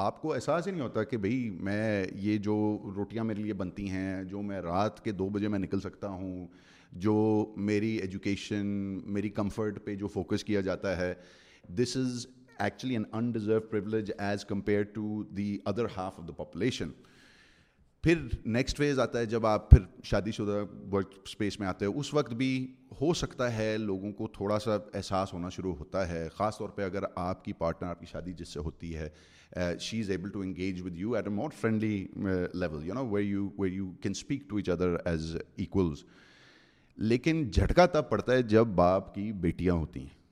آپ 0.04 0.22
کو 0.22 0.34
احساس 0.34 0.66
ہی 0.68 0.72
نہیں 0.72 0.82
ہوتا 0.82 1.04
کہ 1.04 1.18
بھئی 1.24 1.50
میں 1.64 2.06
یہ 2.22 2.38
جو 2.48 2.54
روٹیاں 2.96 3.24
میرے 3.24 3.42
لیے 3.42 3.54
بنتی 3.62 3.90
ہیں 3.90 4.24
جو 4.30 4.42
میں 4.42 4.62
رات 4.62 5.04
کے 5.04 5.12
دو 5.12 5.28
بجے 5.30 5.48
میں 5.48 5.60
نکل 5.60 5.80
سکتا 5.80 6.08
ہوں 6.10 6.46
جو 7.06 7.14
میری 7.68 7.92
ایجوکیشن 8.02 8.66
میری 9.14 9.30
کمفرٹ 9.40 9.84
پہ 9.86 9.96
جو 9.96 10.08
فوکس 10.14 10.44
کیا 10.44 10.62
جاتا 10.68 10.96
ہے 10.98 11.14
this 11.80 11.96
is 11.98 12.26
actually 12.64 12.96
an 12.96 13.04
undeserved 13.14 13.60
privilege 13.72 14.12
as 14.18 14.46
compare 14.46 14.84
to 14.94 15.22
the 15.38 15.58
other 15.66 15.86
half 15.98 16.20
of 16.20 16.28
the 16.28 16.34
population 16.38 16.90
پھر 18.06 18.18
نیکسٹ 18.54 18.78
فیز 18.78 19.00
آتا 19.00 19.20
ہے 19.20 19.26
جب 19.26 19.46
آپ 19.48 19.70
پھر 19.70 19.80
شادی 20.06 20.32
شدہ 20.32 20.62
ورک 20.92 21.14
اسپیس 21.26 21.60
میں 21.60 21.68
آتے 21.68 21.86
ہیں 21.86 21.92
اس 22.00 22.14
وقت 22.14 22.34
بھی 22.38 22.50
ہو 23.00 23.14
سکتا 23.22 23.52
ہے 23.56 23.76
لوگوں 23.78 24.12
کو 24.18 24.28
تھوڑا 24.34 24.60
سا 24.66 24.76
احساس 24.98 25.34
ہونا 25.34 25.50
شروع 25.56 25.74
ہوتا 25.80 26.08
ہے 26.10 26.28
خاص 26.34 26.58
طور 26.58 26.70
پہ 26.76 26.82
اگر 26.86 27.04
آپ 27.22 27.44
کی 27.46 27.54
پارٹنر 27.60 27.90
آپ 27.90 28.00
کی 28.00 28.06
شادی 28.12 28.34
جس 28.40 28.50
سے 28.54 28.60
ہوتی 28.66 28.94
ہے 28.98 29.10
she 29.82 30.00
is 30.02 30.12
able 30.12 30.30
to 30.34 30.42
engage 30.42 30.82
with 30.86 30.98
you 31.00 31.16
at 31.16 31.28
a 31.28 31.34
more 31.36 31.50
friendly 31.62 32.06
level 32.54 32.86
you 32.88 32.94
know 32.94 33.06
way 33.14 33.22
you 33.24 33.50
way 33.58 33.70
you 33.70 33.92
can 34.04 34.12
speak 34.16 34.48
to 34.50 34.56
each 34.58 34.70
other 34.70 34.96
as 35.10 35.36
equals 35.56 36.04
لیکن 37.10 37.44
جھٹکا 37.52 37.86
تب 37.98 38.10
پڑتا 38.10 38.34
ہے 38.34 38.42
جب 38.56 38.68
باپ 38.84 39.14
کی 39.16 39.32
بیٹیاں 39.48 39.74
ہوتی 39.74 40.00
ہیں 40.04 40.24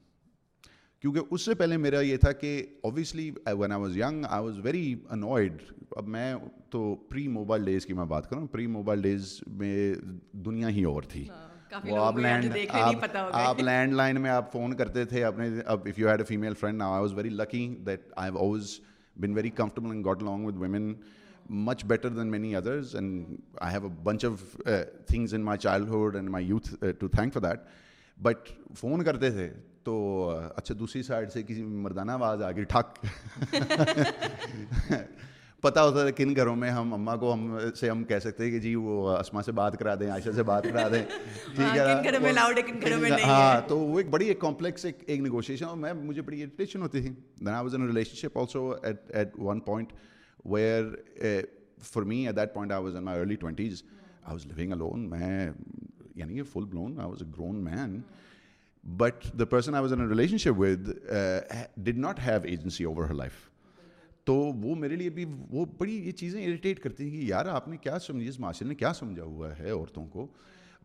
کیونکہ 1.04 1.34
اس 1.36 1.46
سے 1.46 1.54
پہلے 1.60 1.78
میرا 1.84 2.00
یہ 2.02 2.18
تھا 2.18 2.32
کہ 2.32 2.50
when 2.84 3.72
I 3.72 3.82
was 3.82 3.96
young 3.98 4.24
I 4.28 4.44
was 4.44 4.60
very 4.64 4.94
annoyed 5.12 5.62
اب 5.98 6.08
میں 6.10 6.34
تو 6.72 6.84
پری 7.10 7.28
موبائل 7.28 7.64
ڈیز 7.66 7.86
کی 7.86 7.94
میں 7.94 8.06
بات 8.14 8.30
کروں 8.30 8.46
پری 8.52 8.68
موبائل 8.76 9.02
ڈیز 9.02 9.28
میں 9.60 9.94
دنیا 10.46 10.70
ہی 10.78 10.84
اور 10.92 11.04
تھی 11.12 11.28
ہاں، 11.30 11.80
وہ 11.90 11.98
آپ 12.06 12.18
لینڈ 12.20 12.56
آپ 12.70 13.06
آپ 13.32 13.60
لینڈ 13.64 13.94
لائن 13.94 14.22
میں 14.22 14.30
آپ 14.32 14.52
فون 14.52 14.76
کرتے 14.84 15.04
تھے 15.06 15.24
اپنے 15.32 15.50
اب 15.74 15.88
if 15.90 16.00
you 16.00 16.08
had 16.10 16.20
a 16.22 16.26
female 16.28 16.54
friend 16.60 16.82
I 16.84 17.02
was 17.02 17.14
very 17.18 17.30
lucky 17.30 17.68
that 17.88 18.08
I 18.16 18.32
have 18.32 18.38
always 18.46 18.80
been 19.24 19.34
very 19.36 19.50
comfortable 19.56 19.92
and 19.96 20.24
long 20.24 20.46
with 20.46 20.62
women 20.62 20.92
much 21.66 21.86
better 21.86 22.10
than 22.22 22.32
many 22.38 22.56
others 22.56 22.96
and 22.96 23.26
I 23.62 23.76
have 23.76 23.88
a 23.88 23.94
bunch 24.04 24.26
of 24.26 24.58
things 25.08 25.34
in 25.36 25.42
my 25.46 25.60
childhood 25.68 26.16
and 26.16 26.30
my 26.38 26.48
youth 26.48 26.74
to 27.00 27.08
thank 27.18 27.34
for 27.34 27.42
that 27.50 27.68
but 28.30 28.50
phone 28.80 29.04
کرتے 29.04 29.32
تھے 29.32 29.52
تو 29.86 29.94
اچھا 30.56 30.76
دوسری 30.80 31.02
side 31.04 31.32
سے 31.32 31.42
کسی 31.48 31.64
مردانہ 31.64 32.12
آواز 32.12 32.42
آ 32.44 32.52
گئی 32.56 32.64
ٹھک 32.70 33.06
پتہ 35.62 35.80
ہوتا 35.80 36.02
تھا 36.02 36.10
کن 36.16 36.36
گھروں 36.36 36.56
میں 36.62 36.70
ہم 36.72 36.94
اماں 36.94 37.16
کو 37.18 37.34
ہم 37.34 37.48
سے 37.80 37.90
ہم 37.90 38.04
کہہ 38.04 38.20
سکتے 38.24 38.44
ہیں 38.44 38.52
کہ 38.52 38.60
جی 38.60 38.74
وہ 38.76 39.16
اسما 39.18 39.42
سے 39.44 39.52
بات 39.60 39.78
کرا 39.80 39.94
دیں 40.00 40.10
عائشہ 40.12 40.30
سے 40.36 40.44
بات 40.44 40.64
کرا 40.72 40.88
دیں 40.92 41.04
ٹھیک 41.56 41.78
ہاں، 41.78 42.50
ہے 42.86 43.22
ہاں 43.24 43.60
تو 43.68 43.78
وہ 43.80 44.00
ایک 44.00 44.10
بڑی 44.10 44.28
ایک 44.28 44.40
کمپلیکس 44.40 44.86
ایک 44.86 45.04
ایک 45.06 45.20
نیگوشیشن 45.22 45.66
اور 45.66 45.78
میں 45.78 45.94
مجھے 46.02 46.22
بڑی 46.22 46.42
اریٹیشن 46.44 46.82
ہوتی 46.82 47.02
تھی 47.02 47.10
then 47.10 47.48
I 47.48 47.64
was 47.64 47.76
in 47.76 47.86
relationship 48.22 48.38
also 48.40 48.70
at 48.84 49.12
at 49.16 49.40
one 49.40 49.60
point 49.70 49.94
where 50.54 50.86
for 51.92 52.04
me 52.14 52.26
at 52.26 52.36
that 52.38 52.54
point 52.54 52.72
I 52.74 52.84
was 52.84 52.96
in 52.96 53.04
my 53.06 53.20
early 53.20 53.36
twenties 53.46 53.84
I 54.24 54.34
was 54.34 54.46
living 54.58 54.72
alone 54.80 55.10
میں 55.10 55.50
یعنی 56.16 56.42
full 56.54 56.66
blown 56.72 57.00
I 57.00 57.10
was 57.10 57.22
a 57.24 57.30
grown 57.38 57.64
man 57.64 58.00
but 58.98 59.28
the 59.40 59.46
personship 59.50 60.60
we'd 60.60 60.88
not 61.98 62.20
have 62.26 62.40
agency 62.48 62.84
over 62.86 63.10
life 63.16 63.34
تو 64.28 64.34
وہ 64.36 64.76
میرے 64.80 64.96
لیے 64.96 65.10
بھی 65.16 65.26
وہ 65.52 65.66
بڑی 65.78 65.96
یہ 66.06 66.12
چیزیں 66.20 66.44
اریٹیٹ 66.46 66.80
کرتی 66.84 67.04
ہیں 67.04 67.12
کہ 67.12 67.26
یار 67.28 67.46
آپ 67.54 67.68
نے 67.68 67.78
کیا 67.84 67.98
سمجھی 68.06 68.28
اس 68.28 68.40
معاشرے 68.40 68.68
نے 68.68 68.76
کیا 68.76 68.92
سمجھا 68.94 69.24
ہوا 69.24 69.50
ہے 69.60 69.70
عورتوں 69.72 70.06
کو 70.12 70.28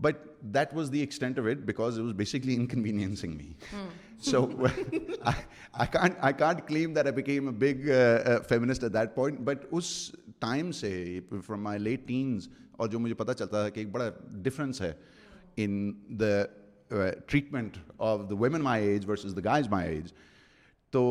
but 0.02 0.16
that 0.54 0.74
was 0.74 0.92
the 0.92 0.98
extent 1.00 1.38
of 1.38 1.46
it 1.50 1.64
because 1.66 1.98
it 1.98 2.04
was 2.04 2.12
basically 2.16 2.54
inconveniencing 2.56 3.36
me 3.36 3.52
so 4.30 4.44
I 5.72 6.32
can't 6.38 6.66
claim 6.68 6.92
that 6.94 7.06
I 7.06 7.14
became 7.14 7.48
a 7.48 7.54
big 7.58 7.88
feminist 8.48 8.84
at 8.84 8.92
that 8.94 9.14
point 9.14 9.40
but 9.48 9.66
us 9.70 9.90
time 10.40 10.70
سے 10.80 10.92
فرام 11.46 11.62
مائی 11.62 11.78
لیٹ 11.80 12.06
ٹینز 12.08 12.48
اور 12.76 12.88
جو 12.88 12.98
مجھے 13.00 13.14
پتہ 13.22 13.32
چلتا 13.38 13.60
تھا 13.60 13.68
کہ 13.68 13.80
ایک 13.80 13.90
بڑا 13.92 14.10
ڈفرینس 14.42 14.80
ہے 14.82 14.92
in 15.64 15.90
the 16.20 16.42
treatment 16.90 17.76
of 17.98 18.20
the 18.30 18.34
women 18.40 18.62
my 18.62 18.86
age 18.88 19.08
versus 19.08 19.34
the 19.36 19.40
guys 19.44 19.68
my 19.70 19.88
age 19.94 20.12
تو 20.90 21.02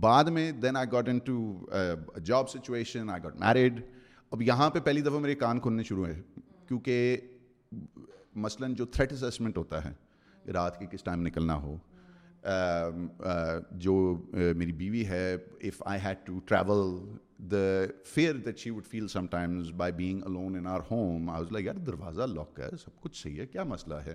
بعد 0.00 0.24
میں 0.34 0.50
then 0.62 0.76
I 0.76 0.86
got 0.92 1.08
into 1.24 1.50
job 2.24 2.48
situation 2.50 3.10
I 3.10 3.22
got 3.24 3.36
married 3.40 3.80
اب 4.30 4.42
یہاں 4.42 4.70
پہ 4.70 4.78
پہلی 4.84 5.00
دفعہ 5.02 5.18
میرے 5.20 5.34
کان 5.44 5.60
کھلنے 5.60 5.82
شروع 5.88 6.04
ہوئے 6.06 6.14
کیونکہ 6.68 7.16
مثلاً 8.46 8.74
جو 8.76 8.84
تھریٹ 8.92 9.12
اسسمنٹ 9.12 9.56
ہوتا 9.58 9.84
ہے 9.84 9.92
رات 10.52 10.78
کے 10.78 10.86
کس 10.90 11.02
ٹائم 11.04 11.26
نکلنا 11.26 11.54
ہو 11.62 11.76
um, 12.50 13.06
uh, 13.30 13.60
جو 13.80 13.94
uh, 14.36 14.54
میری 14.56 14.72
بیوی 14.72 15.06
ہے 15.06 15.34
if 15.34 15.82
I 15.92 16.00
had 16.04 16.26
to 16.26 16.38
travel 16.48 16.90
the 17.50 17.56
fear 18.14 18.34
that 18.46 18.58
she 18.58 18.70
would 18.70 18.86
feel 18.90 19.08
sometimes 19.30 19.70
alone 19.80 20.56
in 20.56 20.66
our 20.74 20.80
home 20.90 21.30
I 21.30 21.44
like 21.52 21.64
یار 21.66 21.78
دروازہ 21.86 22.22
لاک 22.34 22.60
ہے 22.60 22.68
سب 22.84 23.00
کچھ 23.00 23.22
صحیح 23.22 23.40
ہے 23.40 23.46
کیا 23.46 23.64
مسئلہ 23.72 23.94
ہے 24.06 24.14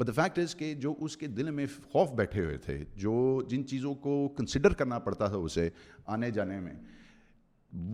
بٹ 0.00 0.06
دا 0.06 0.12
فیکٹ 0.16 0.38
از 0.38 0.54
کہ 0.56 0.72
جو 0.82 0.94
اس 1.04 1.16
کے 1.16 1.26
دل 1.26 1.50
میں 1.54 1.64
خوف 1.92 2.10
بیٹھے 2.16 2.44
ہوئے 2.44 2.56
تھے 2.66 2.76
جو 3.02 3.14
جن 3.48 3.66
چیزوں 3.68 3.94
کو 4.04 4.12
کنسیڈر 4.36 4.72
کرنا 4.74 4.98
پڑتا 5.06 5.26
تھا 5.28 5.36
اسے 5.36 5.68
آنے 6.14 6.30
جانے 6.36 6.58
میں 6.60 6.72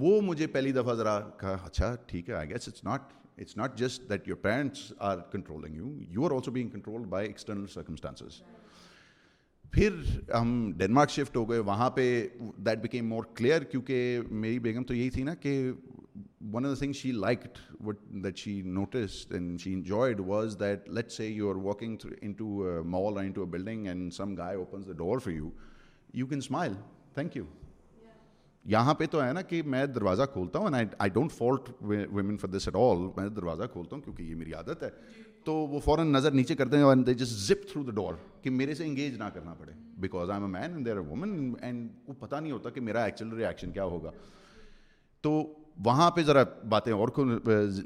وہ 0.00 0.20
مجھے 0.24 0.46
پہلی 0.56 0.72
دفعہ 0.72 0.94
ذرا 0.96 1.18
کہا 1.40 1.56
اچھا 1.66 1.94
ٹھیک 2.06 2.28
ہے 2.30 2.34
I 2.34 2.48
guess 2.50 2.68
it's 2.68 2.84
not 2.84 3.12
it's 3.40 3.56
not 3.56 3.76
just 3.78 4.08
that 4.10 4.28
your 4.28 4.36
parents 4.42 4.92
are 5.08 5.16
controlling 5.32 5.76
you 5.76 5.90
you 6.10 6.24
are 6.26 6.34
also 6.36 6.50
being 6.50 6.68
control 6.76 7.04
by 7.16 7.26
external 7.28 7.66
circumstances 7.72 8.40
پھر 9.72 10.00
ہم 10.40 10.54
ڈینمارک 10.76 11.10
شفٹ 11.10 11.36
ہو 11.36 11.48
گئے 11.50 11.58
وہاں 11.72 11.90
پہ 11.98 12.06
دیٹ 12.66 12.78
بیکیم 12.82 13.08
مور 13.08 13.24
کلیئر 13.36 13.64
کیونکہ 13.70 14.18
میری 14.46 14.58
بیگم 14.68 14.84
تو 14.84 14.94
یہی 14.94 15.10
تھی 15.18 15.22
نا 15.30 15.34
کہ 15.42 15.60
one 16.52 16.74
thing 16.78 16.92
she 16.92 17.10
like 17.12 17.44
what 17.84 17.98
that 18.24 18.36
she 18.38 18.60
notices 18.64 19.12
and 19.34 19.60
she 19.60 19.72
enjoy 19.74 20.12
door 20.14 20.48
for 25.18 25.30
you 25.32 25.50
you 26.14 26.26
can 26.26 26.38
smile 26.44 26.72
thank 27.14 27.36
you 27.36 27.44
یہاں 28.72 28.92
پہ 28.98 29.06
تو 29.10 29.22
ہے 29.24 29.32
نا 29.32 29.42
کہ 29.50 29.62
میں 29.62 29.84
دروازہ 29.86 30.22
کھولتا 30.32 30.58
ہوں 30.58 30.74
and 30.74 30.94
I 30.98 31.10
don't 31.14 31.32
fault 31.32 31.70
women 31.82 32.36
for 32.38 32.48
this 32.56 32.66
at 32.68 32.76
all 32.80 33.06
میں 33.16 33.28
دروازہ 33.36 33.62
کھولتا 33.72 33.96
ہوں 33.96 34.02
کیونکہ 34.02 34.22
یہ 34.22 34.34
میری 34.34 34.52
عادت 34.54 34.82
ہے 34.82 34.88
تو 35.44 35.54
وہ 35.74 35.80
فوراً 35.84 36.10
نظر 36.12 36.32
نیچے 36.32 36.54
کرتے 36.56 36.76
ہیں 36.78 36.94
they 37.06 37.14
just 37.14 37.28
zip 37.48 37.66
through 37.72 37.82
the 37.84 37.92
door 37.94 38.14
کہ 38.42 38.50
میرے 38.50 38.74
سے 38.74 38.84
انگیج 38.84 39.16
نہ 39.18 39.24
کرنا 39.34 39.54
پڑے 39.58 39.72
because 40.06 40.30
I 40.30 40.42
a 40.42 40.48
man 40.50 40.84
there 40.86 40.96
a 40.96 41.02
woman 41.08 41.50
and 41.64 41.88
وہ 42.08 42.14
پتہ 42.20 42.36
نہیں 42.40 42.52
ہوتا 42.52 42.70
کہ 42.70 42.80
میرا 42.90 43.04
ایکچوئل 43.04 43.32
ریئیکشن 43.36 43.72
کیا 43.72 43.84
ہوگا 43.94 44.10
تو 45.28 45.36
وہاں 45.84 46.10
پہ 46.16 46.22
ذرا 46.26 46.42
باتیں 46.68 46.92
اور 46.92 47.08
کھل 47.14 47.36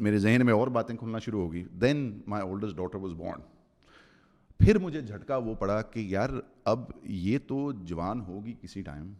میرے 0.01 0.19
ذہن 0.19 0.45
میں 0.47 0.55
اور 0.55 0.69
باتیں 0.77 0.95
کھلنا 0.97 1.19
شروع 1.25 1.41
ہوگی 1.43 1.63
then 1.81 2.11
my 2.27 2.43
oldest 2.43 2.77
daughter 2.77 2.99
was 2.99 3.13
born 3.17 3.41
پھر 4.59 4.79
مجھے 4.79 5.01
جھٹکا 5.01 5.37
وہ 5.37 5.55
پڑا 5.59 5.81
کہ 5.93 6.01
یار 6.09 6.31
اب 6.73 6.85
یہ 7.11 7.39
تو 7.49 7.71
جوان 7.85 8.21
ہوگی 8.29 8.55
کسی 8.63 8.83
ٹائم 8.83 9.13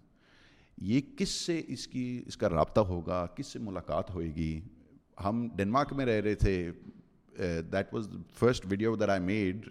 یہ 0.91 1.01
کس 1.17 1.29
سے 1.47 1.61
اس 1.73 1.87
کی 1.89 2.23
اس 2.27 2.37
کا 2.37 2.49
رابطہ 2.49 2.81
ہوگا 2.89 3.25
کس 3.37 3.47
سے 3.53 3.59
ملاقات 3.63 4.11
ہوئے 4.15 4.27
گی 4.35 4.61
ہم 5.25 5.47
ڈنمارک 5.57 5.93
میں 5.97 6.07
رہ 6.07 6.21
رہے 6.25 6.35
تھے 6.45 6.71
that 7.73 7.95
was 7.95 8.09
first 8.39 8.67
video 8.71 8.95
there 9.01 9.09
I 9.09 9.21
made 9.21 9.67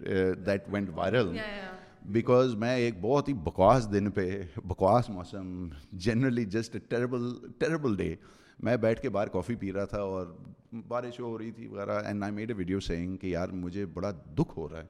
that 0.46 0.64
went 0.72 0.88
viral 0.94 1.36
because 2.12 2.54
میں 2.58 2.74
ایک 2.76 2.94
بہت 3.00 3.28
ہی 3.28 3.32
بکواس 3.44 3.92
دن 3.92 4.10
پہ 4.10 4.28
بکواس 4.68 5.08
موسم 5.10 5.68
generally 6.04 6.44
just 6.50 6.74
a 6.76 6.80
terrible 7.58 7.96
day 7.96 8.14
میں 8.64 8.76
بیٹھ 8.76 9.00
کے 9.02 9.08
باہر 9.08 9.28
کافی 9.32 9.54
پی 9.56 9.72
رہا 9.72 9.84
تھا 9.90 10.00
اور 10.02 10.26
بارش 10.88 11.20
ہو 11.20 11.36
رہی 11.38 11.50
تھی 11.50 11.66
وغیرہ 11.66 11.98
and 12.06 12.22
I 12.24 12.32
made 12.32 12.50
a 12.50 12.56
video 12.56 12.80
saying 12.86 13.16
کہ 13.20 13.26
یار 13.26 13.48
مجھے 13.52 13.86
بڑا 13.94 14.10
دکھ 14.38 14.56
ہو 14.58 14.68
رہا 14.68 14.78
ہے 14.80 14.86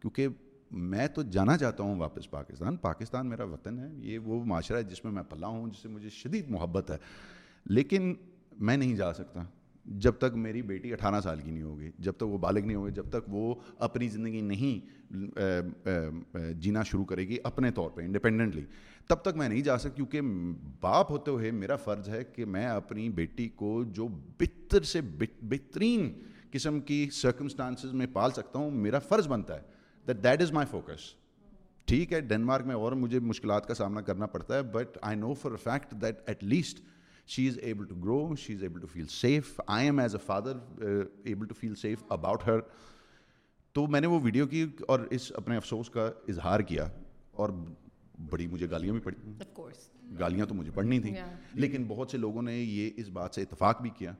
کیونکہ 0.00 0.28
میں 0.90 1.06
تو 1.14 1.22
جانا 1.32 1.56
چاہتا 1.58 1.82
ہوں 1.84 1.98
واپس 2.00 2.30
پاکستان 2.30 2.76
پاکستان 2.82 3.26
میرا 3.30 3.44
وطن 3.52 3.78
ہے 3.78 3.88
یہ 4.10 4.18
وہ 4.24 4.44
معاشرہ 4.46 4.76
ہے 4.76 4.82
جس 4.90 5.04
میں 5.04 5.12
میں 5.12 5.22
پلا 5.30 5.46
ہوں 5.46 5.66
جس 5.70 5.82
سے 5.82 5.88
مجھے 5.88 6.08
شدید 6.22 6.50
محبت 6.50 6.90
ہے 6.90 6.96
لیکن 7.68 8.14
میں 8.68 8.76
نہیں 8.76 8.94
جا 8.96 9.12
سکتا 9.14 9.42
جب 10.02 10.12
تک 10.20 10.34
میری 10.36 10.60
بیٹی 10.62 10.92
اٹھارہ 10.92 11.20
سال 11.20 11.38
کی 11.44 11.50
نہیں 11.50 11.62
ہوگی 11.62 11.90
جب 11.98 12.12
تک 12.16 12.22
وہ 12.24 12.38
بالغ 12.38 12.66
نہیں 12.66 12.76
ہوگی 12.76 12.90
جب 12.94 13.08
تک 13.10 13.28
وہ 13.28 13.54
اپنی 13.84 14.08
زندگی 14.08 14.40
نہیں 14.40 15.34
جینا 16.62 16.82
شروع 16.86 17.04
کرے 17.04 17.22
گی 17.28 17.36
اپنے 17.44 17.70
طور 17.74 17.90
پہ 17.94 18.02
انڈیپینڈنٹلی 18.02 18.64
تب 19.08 19.22
تک 19.22 19.36
میں 19.36 19.48
نہیں 19.48 19.62
جا 19.62 19.78
سکتا 19.78 19.94
کیونکہ 19.96 20.20
باپ 20.80 21.10
ہوتے 21.10 21.30
ہوئے 21.30 21.50
میرا 21.50 21.76
فرض 21.84 22.08
ہے 22.08 22.22
کہ 22.34 22.44
میں 22.44 22.66
اپنی 22.66 23.08
بیٹی 23.14 23.48
کو 23.56 23.82
جو 23.94 24.06
بہتر 24.40 24.82
سے 24.92 25.00
بہترین 25.42 26.10
قسم 26.52 26.80
کی 26.80 27.06
سرکمسٹانسز 27.12 27.92
میں 27.94 28.06
پال 28.12 28.30
سکتا 28.36 28.58
ہوں 28.58 28.70
میرا 28.84 28.98
فرض 29.08 29.28
بنتا 29.28 29.56
ہے 29.56 30.12
دیٹ 30.22 30.42
از 30.42 30.52
مائی 30.52 30.66
فوکس 30.70 31.12
ٹھیک 31.86 32.12
ہے 32.12 32.20
ڈنمارک 32.20 32.66
میں 32.66 32.74
اور 32.74 32.92
مجھے 33.02 33.18
مشکلات 33.20 33.66
کا 33.66 33.74
سامنا 33.74 34.00
کرنا 34.02 34.26
پڑتا 34.32 34.56
ہے 34.56 34.62
but 34.72 34.98
I 35.02 35.16
know 35.18 35.32
for 35.40 35.56
fact 35.64 35.92
that 36.02 36.20
at 36.28 36.42
least 36.44 36.80
she 37.32 37.46
is 37.48 37.58
able 37.62 37.84
to 37.86 37.94
grow 38.04 38.34
she 38.44 38.54
is 38.54 38.62
able 38.62 38.80
to 38.80 38.86
feel 38.92 39.06
safe 39.10 39.60
I 39.66 39.84
am 39.86 39.98
as 40.00 40.14
a 40.14 40.20
father 40.26 40.56
able 41.24 41.46
to 41.46 41.54
feel 41.58 41.74
safe 41.82 42.02
about 42.12 42.46
her 42.46 42.60
تو 43.74 43.86
میں 43.90 44.00
نے 44.00 44.06
وہ 44.12 44.18
ویڈیو 44.22 44.46
کی 44.54 44.64
اور 44.94 45.00
اس 45.16 45.30
اپنے 45.38 45.56
افسوس 45.56 45.90
کا 45.96 46.08
اظہار 46.28 46.60
کیا 46.70 46.86
اور 47.42 47.50
بڑی 48.30 48.46
مجھے 48.54 48.70
گالیاں 48.70 48.92
بھی 48.94 49.00
پڑی 49.02 49.70
گالیاں 50.20 50.46
تو 50.46 50.54
مجھے 50.54 50.70
پڑھنی 50.74 50.98
تھیں 51.00 51.14
لیکن 51.64 51.84
بہت 51.88 52.10
سے 52.10 52.18
لوگوں 52.18 52.42
نے 52.42 52.56
یہ 52.58 52.90
اس 53.00 53.08
بات 53.20 53.34
سے 53.34 53.42
اتفاق 53.42 53.82
بھی 53.82 53.90
کیا 53.98 54.12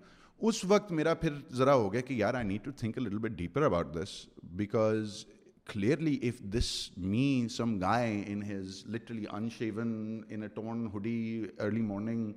اس 0.49 0.65
وقت 0.75 0.93
میرا 1.01 1.15
پھر 1.25 1.35
ذرا 1.57 1.75
ہو 1.83 1.93
گیا 1.93 2.01
کہ 2.11 2.15
یار 2.15 2.35
I 2.35 2.47
need 2.49 2.65
to 2.65 2.71
think 2.81 2.99
a 2.99 3.05
little 3.05 3.19
bit 3.27 3.31
deeper 3.39 3.63
about 3.63 3.95
this 3.97 4.15
because 4.63 5.25
clearly 5.73 6.17
if 6.29 6.39
this 6.53 6.69
me 6.99 7.47
some 7.57 7.79
guy 7.81 8.13
in 8.29 8.43
his 8.51 8.79
literally 8.95 9.27
unshaven 9.39 9.89
in 9.89 10.23
in 10.35 10.43
a 10.43 10.49
tone 10.55 10.87
early 10.87 10.93
morning 10.95 11.43
early 11.65 11.81
morning 11.91 12.33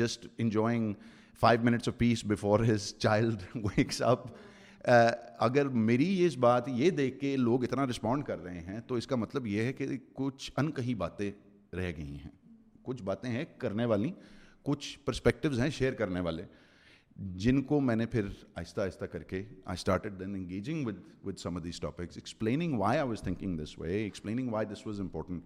just 0.00 0.26
enjoying 0.42 0.92
five 1.40 1.62
minutes 1.64 1.88
of 1.88 1.96
peace 1.98 2.24
before 2.30 2.64
his 2.72 2.92
child 3.04 3.42
goings 3.62 4.02
اگر 5.46 5.68
میری 5.88 6.24
اس 6.24 6.36
بات 6.46 6.68
یہ 6.76 6.90
دیکھ 7.00 7.18
کے 7.20 7.36
لوگ 7.36 7.64
اتنا 7.64 7.86
respond 7.90 8.24
کر 8.24 8.42
رہے 8.42 8.60
ہیں 8.66 8.80
تو 8.88 8.94
اس 8.94 9.06
کا 9.06 9.16
مطلب 9.16 9.46
یہ 9.46 9.62
ہے 9.64 9.72
کہ 9.72 9.86
کچھ 10.14 10.50
ان 10.60 10.70
کہی 10.80 10.94
باتیں 11.04 11.30
رہ 11.76 11.92
گئی 11.96 12.16
ہیں 12.24 12.30
کچھ 12.84 13.02
باتیں 13.02 13.30
ہیں 13.30 13.44
کرنے 13.58 13.84
والی 13.92 14.10
کچھ 14.70 14.98
پرسپیکٹیوز 15.04 15.60
ہیں 15.60 15.70
شیئر 15.78 15.92
کرنے 16.02 16.20
والے 16.28 16.42
جن 17.36 17.60
کو 17.62 17.78
میں 17.80 17.94
نے 17.96 18.06
پھر 18.12 18.26
آہستہ 18.54 18.80
آہستہ 18.80 19.04
کر 19.12 19.22
کے 19.22 19.38
I 19.64 19.74
started 19.78 20.18
then 20.20 20.34
engaging 20.34 20.86
with 20.86 20.94
with 21.26 21.36
some 21.38 21.58
these 21.64 21.78
topics 21.80 22.16
explaining 22.16 22.78
why 22.78 22.98
I 22.98 23.08
was 23.08 23.20
thinking 23.22 23.58
this 23.62 23.78
way 23.78 23.96
explaining 24.02 24.52
why 24.52 24.66
this 24.72 24.86
was 24.86 25.00
important 25.00 25.42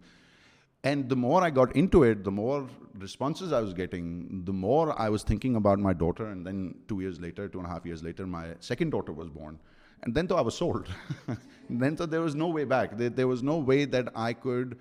and 0.88 1.10
the 1.10 1.14
more 1.16 1.42
I 1.42 1.54
got 1.56 1.72
into 1.92 2.02
it 2.02 2.24
the 2.26 2.30
more 2.30 2.62
responses 3.04 3.52
I 3.52 3.64
was 3.64 3.76
getting 3.78 4.40
the 4.46 4.52
more 4.52 4.88
I 4.96 5.10
was 5.12 5.24
thinking 5.24 5.56
about 5.56 5.78
my 5.88 5.96
daughter 5.98 6.26
and 6.28 6.46
then 6.48 6.66
two 6.86 6.98
years 6.98 7.20
later 7.20 7.46
two 7.46 7.58
and 7.60 7.70
half 7.72 7.82
years 7.86 8.02
later 8.02 8.24
my 8.36 8.50
second 8.68 8.92
daughter 8.92 9.12
was 9.18 9.28
born 9.32 9.54
and 10.02 10.14
then 10.16 10.26
تو 10.26 10.36
I 10.36 10.44
was 10.44 10.54
sold 10.54 11.72
then 11.80 11.96
تو 11.96 12.06
there 12.06 12.20
was 12.20 12.34
no 12.36 12.50
way 12.52 12.64
back 12.72 12.98
there 12.98 13.24
was 13.24 13.42
no 13.44 13.60
way 13.66 13.84
that 13.92 14.08
I 14.14 14.34
could 14.42 14.74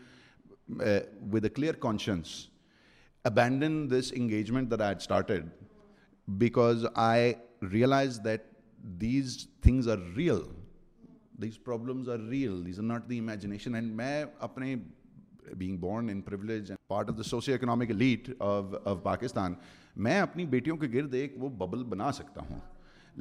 with 1.34 1.44
a 1.44 1.50
clear 1.56 1.74
conscience 1.90 2.36
abandon 3.30 3.86
this 4.00 4.14
engagement 4.16 4.72
that 4.72 4.82
I 4.82 4.96
started 4.98 5.50
because 6.28 6.86
I 7.00 7.32
realise 7.72 8.20
that 8.24 8.42
these 9.02 9.38
things 9.64 9.88
are 9.90 9.98
real 10.16 10.40
these 11.42 11.60
problems 11.64 12.10
are 12.10 12.20
real 12.30 12.66
these 12.66 12.80
are 12.80 12.86
not 12.86 13.10
the 13.10 13.20
imagination 13.20 13.76
and 13.76 13.94
میں 13.96 14.24
اپنے 14.48 14.76
being 15.58 15.78
born 15.80 16.10
in 16.10 16.22
privilege 16.22 16.72
part 16.88 17.10
of 17.10 17.18
the 17.18 17.24
socio 17.30 17.54
economic 17.54 17.92
lead 17.92 18.30
of 18.40 19.02
Pakistan 19.04 19.54
میں 20.08 20.20
اپنی 20.22 20.46
بیٹیوں 20.46 20.78
کے 20.78 20.88
گرد 20.94 21.14
ایک 21.16 21.36
وہ 21.44 21.50
bubble 21.66 21.84
بنا 21.90 22.12
سکتا 22.14 22.42
ہوں 22.50 22.60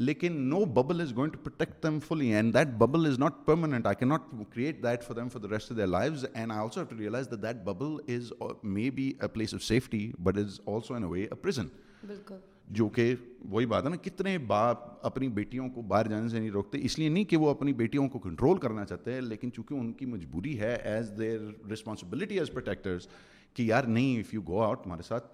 لیکن 0.08 0.32
no 0.48 0.64
bubble 0.82 1.00
is 1.00 1.14
going 1.16 1.32
to 1.32 1.38
protect 1.44 1.82
them 1.82 1.98
fully 2.08 2.32
and 2.34 2.54
that 2.54 2.74
bubble 2.78 3.06
is 3.10 3.18
not 3.18 3.44
permanent 3.44 3.86
I 3.86 3.96
key 3.98 4.06
not 4.06 4.34
create 4.54 4.82
that 4.82 5.04
for 5.04 5.16
them 5.16 5.28
for 5.34 5.42
the 5.42 5.48
rest 5.54 5.70
of 5.72 5.76
their 5.78 5.86
life 5.86 6.24
and 6.32 6.52
I 6.52 6.60
also 6.60 6.82
to 6.90 6.96
realise 6.98 7.30
that 7.42 7.64
bubble 7.66 7.96
is 8.16 8.32
maybe 8.96 9.06
a 9.20 9.28
place 9.34 9.54
of 9.54 9.62
safety 9.64 10.10
but 10.22 10.38
is 10.44 10.60
also 10.74 10.94
an 10.94 11.04
a 11.04 11.10
way 11.10 11.22
a 11.22 11.34
prison 11.42 11.66
بالکل 12.08 12.36
جو 12.78 12.88
کہ 12.94 13.14
وہی 13.50 13.66
بات 13.66 13.84
ہے 13.84 13.88
نا 13.90 13.96
کتنے 14.02 14.36
باپ 14.46 14.86
اپنی 15.06 15.28
بیٹیوں 15.34 15.68
کو 15.70 15.82
باہر 15.88 16.08
جانے 16.08 16.28
سے 16.28 16.38
نہیں 16.38 16.50
روکتے 16.50 16.78
اس 16.84 16.98
لیے 16.98 17.08
نہیں 17.08 17.24
کہ 17.24 17.36
وہ 17.36 17.50
اپنی 17.50 17.72
بیٹیوں 17.80 18.08
کو 18.08 18.18
کنٹرول 18.18 18.58
کرنا 18.60 18.84
چاہتے 18.84 19.12
ہیں 19.14 19.20
لیکن 19.20 19.52
چونکہ 19.52 19.74
ان 19.74 19.92
کی 19.98 20.06
مجبوری 20.06 20.58
ہے 20.60 20.74
as 20.84 21.10
their 21.18 21.40
responsibility 21.72 22.38
as 22.38 22.50
protectors 22.52 23.06
کہ 23.54 23.62
یار 23.62 23.84
نہیں 23.84 24.18
اف 24.20 24.34
یو 24.34 24.40
گو 24.46 24.60
آؤٹ 24.62 24.82
تمہارے 24.84 25.02
ساتھ 25.08 25.26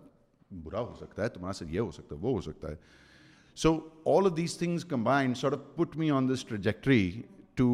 برا 0.64 0.80
ہو 0.80 0.94
سکتا 0.98 1.22
ہے 1.24 1.28
تمہارے 1.38 1.58
ساتھ 1.58 1.72
یہ 1.74 1.80
ہو 1.80 1.90
سکتا 1.90 2.14
ہے 2.14 2.20
وہ 2.26 2.34
ہو 2.34 2.40
سکتا 2.50 2.70
ہے 2.70 2.74
so 3.62 3.72
all 4.16 4.26
of 4.30 4.36
these 4.36 4.56
things 4.58 4.84
combined 4.88 5.36
sort 5.36 5.54
of 5.54 5.74
put 5.76 5.96
me 5.96 6.10
on 6.16 6.28
this 6.34 6.44
trajectory 6.46 7.10
to 7.54 7.72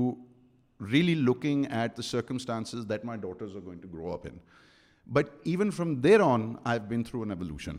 really 0.92 1.14
looking 1.14 1.64
at 1.70 1.96
the 1.96 2.02
circumstances 2.02 2.88
that 2.90 3.04
my 3.04 3.20
daughters 3.20 3.56
are 3.56 3.62
going 3.64 3.80
to 3.80 3.88
grow 3.92 4.12
up 4.12 4.26
in 4.32 4.38
but 5.12 5.28
even 5.44 5.70
from 5.70 5.94
there 6.00 6.20
on 6.32 6.52
I 6.64 7.02
through 7.06 7.22
an 7.22 7.30
evolution 7.38 7.76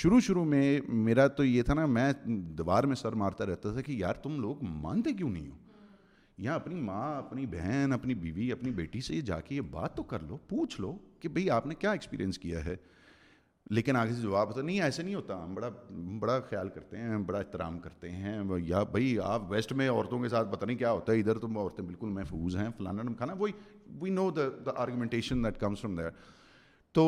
شروع 0.00 0.18
شروع 0.24 0.44
میں 0.48 0.80
میرا 1.06 1.26
تو 1.36 1.44
یہ 1.44 1.62
تھا 1.62 1.74
نا 1.74 1.84
میں 1.86 2.04
دیوار 2.58 2.84
میں 2.90 2.96
سر 2.96 3.12
مارتا 3.22 3.46
رہتا 3.46 3.72
تھا 3.72 3.80
کہ 3.86 3.92
یار 3.92 4.14
تم 4.22 4.38
لوگ 4.40 4.62
مانتے 4.62 5.12
کیوں 5.14 5.30
نہیں 5.30 5.48
ہو 5.48 5.56
یا 6.44 6.54
اپنی 6.54 6.74
ماں 6.80 7.16
اپنی 7.16 7.44
بہن 7.56 7.92
اپنی 7.92 8.14
بیوی 8.22 8.50
اپنی 8.52 8.70
بیٹی 8.80 9.00
سے 9.08 9.20
جا 9.30 9.40
کے 9.48 9.54
یہ 9.54 9.60
بات 9.70 9.96
تو 9.96 10.02
کر 10.12 10.22
لو 10.28 10.36
پوچھ 10.48 10.80
لو 10.80 10.94
کہ 11.20 11.28
بھئی 11.34 11.48
آپ 11.58 11.66
نے 11.66 11.74
کیا 11.78 11.90
ایکسپیرینس 11.92 12.38
کیا 12.38 12.64
ہے 12.64 12.76
لیکن 13.70 13.96
آگے 13.96 14.12
سے 14.14 14.22
جواب 14.22 14.48
ہوتا 14.48 14.62
نہیں 14.62 14.80
ایسے 14.82 15.02
نہیں 15.02 15.14
ہوتا 15.14 15.42
ہم 15.44 15.54
بڑا 15.54 15.68
بڑا 16.20 16.38
خیال 16.50 16.68
کرتے 16.74 16.96
ہیں 16.98 17.18
بڑا 17.26 17.38
احترام 17.38 17.78
کرتے 17.78 18.10
ہیں 18.10 18.38
یا 18.68 18.82
بھائی 18.90 19.18
آپ 19.24 19.50
ویسٹ 19.50 19.72
میں 19.82 19.90
عورتوں 19.90 20.22
کے 20.22 20.28
ساتھ 20.28 20.52
پتہ 20.56 20.66
نہیں 20.66 20.78
کیا 20.78 20.92
ہوتا 20.92 21.12
ہے 21.12 21.20
ادھر 21.20 21.38
تو 21.38 21.58
عورتیں 21.58 21.84
بالکل 21.84 22.08
محفوظ 22.18 22.56
ہیں 22.56 22.68
فلانا 22.78 23.02
نمکھانا 23.02 23.32
وہی 23.38 23.52
we 24.00 24.10
know 24.20 24.30
the 24.36 24.48
the 24.66 24.80
argumentation 24.82 25.44
that 25.44 25.58
comes 25.60 25.80
from 25.80 25.96
that 25.96 26.14
تو 26.94 27.04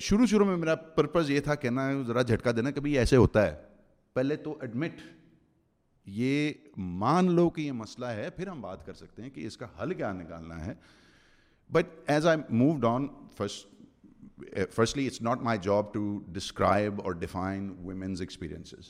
شروع 0.00 0.26
شروع 0.26 0.46
میں 0.46 0.56
میرا 0.56 0.74
پرپز 0.96 1.30
یہ 1.30 1.40
تھا 1.44 1.54
کہنا 1.54 1.90
ذرا 2.06 2.22
جھٹکا 2.22 2.50
دینا 2.56 2.70
کہ 2.70 2.80
بھائی 2.80 2.98
ایسے 2.98 3.16
ہوتا 3.16 3.42
ہے 3.46 3.54
پہلے 4.14 4.36
تو 4.44 4.54
ایڈمٹ 4.60 5.00
یہ 6.20 6.52
مان 7.02 7.30
لو 7.34 7.48
کہ 7.56 7.60
یہ 7.62 7.72
مسئلہ 7.80 8.06
ہے 8.06 8.28
پھر 8.36 8.46
ہم 8.48 8.60
بات 8.60 8.86
کر 8.86 8.94
سکتے 9.00 9.22
ہیں 9.22 9.30
کہ 9.30 9.46
اس 9.46 9.56
کا 9.56 9.66
حل 9.82 9.92
کیا 9.94 10.12
نکالنا 10.12 10.64
ہے 10.64 10.72
but 11.72 12.10
as 12.10 12.26
I 12.26 12.38
move 12.48 12.86
on 12.94 13.06
first 13.38 13.70
firstly 14.74 15.06
it's 15.06 15.20
not 15.22 15.42
my 15.42 15.58
job 15.62 15.92
to 15.94 16.16
describe 16.32 17.00
اور 17.04 17.12
ڈیفائن 17.18 17.70
ویمنز 17.86 18.20
ایکسپیرینسز 18.20 18.88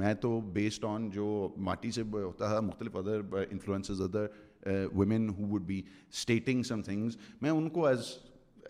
میں 0.00 0.12
تو 0.20 0.40
بیسڈ 0.52 0.84
آن 0.88 1.08
جو 1.10 1.30
ماٹی 1.68 1.90
سے 1.90 2.02
ہوتا 2.12 2.48
تھا 2.48 2.60
مختلف 2.60 2.96
other 2.96 3.20
influences 3.50 4.00
other 4.02 4.26
women 4.94 5.28
who 5.38 5.46
would 5.54 5.62
be 5.66 5.80
stating 6.12 6.62
some 6.68 6.82
things 6.82 7.16
میں 7.42 7.50
ان 7.50 7.68
کو 7.78 7.86
ایز 7.86 8.08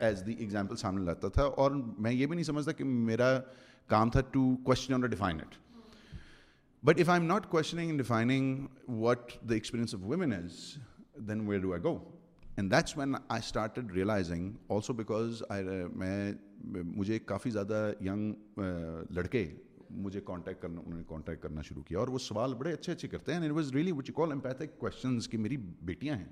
ایز 0.06 0.24
دی 0.26 0.32
ایگزامپل 0.38 0.76
سامنے 0.76 1.02
لاتا 1.04 1.28
تھا 1.34 1.42
اور 1.62 1.70
میں 2.04 2.12
یہ 2.12 2.26
بھی 2.26 2.34
نہیں 2.34 2.44
سمجھتا 2.44 2.72
کہ 2.72 2.84
میرا 2.84 3.28
کام 3.88 4.10
تھا 4.10 4.20
to 4.32 4.50
question 4.64 5.00
define 5.10 5.40
it 5.40 5.54
but 6.86 6.98
if 6.98 7.08
I 7.10 7.20
am 7.20 7.26
not 7.28 7.46
questioning 7.50 7.96
defining 7.96 8.64
what 9.00 9.32
the 9.48 9.54
experience 9.54 9.94
of 9.94 10.00
women 10.10 10.32
is 10.32 10.56
then 11.28 11.40
where 11.48 11.60
do 11.60 11.72
I 11.72 11.82
go 11.84 11.94
and 12.56 12.70
that's 12.72 12.96
when 12.98 13.14
I 13.28 13.40
started 13.46 13.90
realising 13.94 14.50
also 14.72 14.92
because 14.94 15.42
میں 15.96 16.32
مجھے 16.94 17.18
کافی 17.26 17.50
زیادہ 17.50 17.90
ینگ 18.06 18.32
uh, 18.60 19.04
لڑکے 19.16 19.46
مجھے 20.02 20.20
contact 20.24 20.62
کرنا 20.62 20.80
انہوں 20.84 20.98
نے 20.98 21.04
contact 21.08 21.42
کرنا 21.42 21.62
شروع 21.68 21.82
کیا 21.86 21.98
اور 21.98 22.08
وہ 22.08 22.18
سوال 22.26 22.54
بڑے 22.54 22.72
اچھے 22.72 22.92
اچھے 22.92 23.08
کرتے 23.08 23.32
ہیں 23.32 23.40
and 23.40 23.50
it 23.58 23.74
was 23.74 24.10
call 24.16 24.32
empathic 24.32 24.78
questions 24.78 25.28
کہ 25.28 25.38
میری 25.46 25.56
بیٹیاں 25.92 26.16
ہیں 26.16 26.24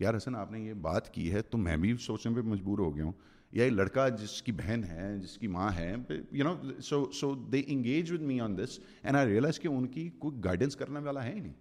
یار 0.00 0.16
حسن 0.16 0.34
آپ 0.36 0.50
نے 0.52 0.60
یہ 0.60 0.72
بات 0.88 1.12
کی 1.12 1.32
ہے 1.32 1.42
تو 1.50 1.58
میں 1.58 1.76
بھی 1.82 1.96
سوچنے 2.06 2.34
پہ 2.36 2.40
مجبور 2.48 2.78
ہو 2.78 2.94
گیا 2.96 3.04
ہوں 3.04 3.12
یا 3.52 3.64
یہ 3.64 3.70
لڑکا 3.70 4.08
جس 4.08 4.40
کی 4.42 4.52
بہن 4.52 4.82
ہے 4.88 5.16
جس 5.22 5.36
کی 5.38 5.46
ماں 5.48 5.70
ہے 5.76 5.94
you 6.30 6.44
know 6.44 6.54
so 6.88 7.04
so 7.20 7.34
they 7.52 7.62
engage 7.66 8.12
with 8.12 8.22
me 8.30 8.40
on 8.40 8.56
this 8.58 8.78
and 9.02 9.16
I 9.16 9.26
realise 9.28 9.60
کہ 9.60 9.68
ان 9.68 9.86
کی 9.94 10.08
کوئی 10.18 10.42
گائیڈنس 10.44 10.76
کرنے 10.76 11.00
والا 11.04 11.24
ہے 11.24 11.32
ہی 11.34 11.40
نہیں 11.40 11.52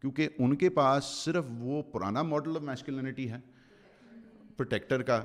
کیونکہ 0.00 0.28
ان 0.38 0.54
کے 0.56 0.68
پاس 0.70 1.04
صرف 1.24 1.44
وہ 1.58 1.82
پرانا 1.92 2.22
ماڈل 2.22 2.56
آف 2.56 2.62
میسکلینٹی 2.62 3.30
ہے 3.30 3.38
پروٹیکٹر 4.56 5.02
کا 5.10 5.22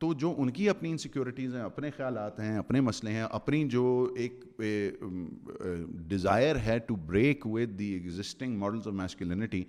تو 0.00 0.12
جو 0.22 0.32
ان 0.38 0.50
کی 0.50 0.68
اپنی 0.68 0.90
انسیکیورٹیز 0.90 1.54
ہیں 1.54 1.62
اپنے 1.62 1.90
خیالات 1.96 2.38
ہیں 2.40 2.56
اپنے 2.58 2.80
مسئلے 2.80 3.10
ہیں 3.12 3.22
اپنی 3.30 3.62
جو 3.70 3.82
ایک 4.22 4.44
ڈیزائر 6.08 6.56
ہے 6.66 6.78
to 6.86 6.96
break 7.06 7.46
with 7.46 7.70
the 7.78 7.92
exciting 7.92 8.58
models 8.58 8.86
of 8.86 8.92
masculinity 9.02 9.62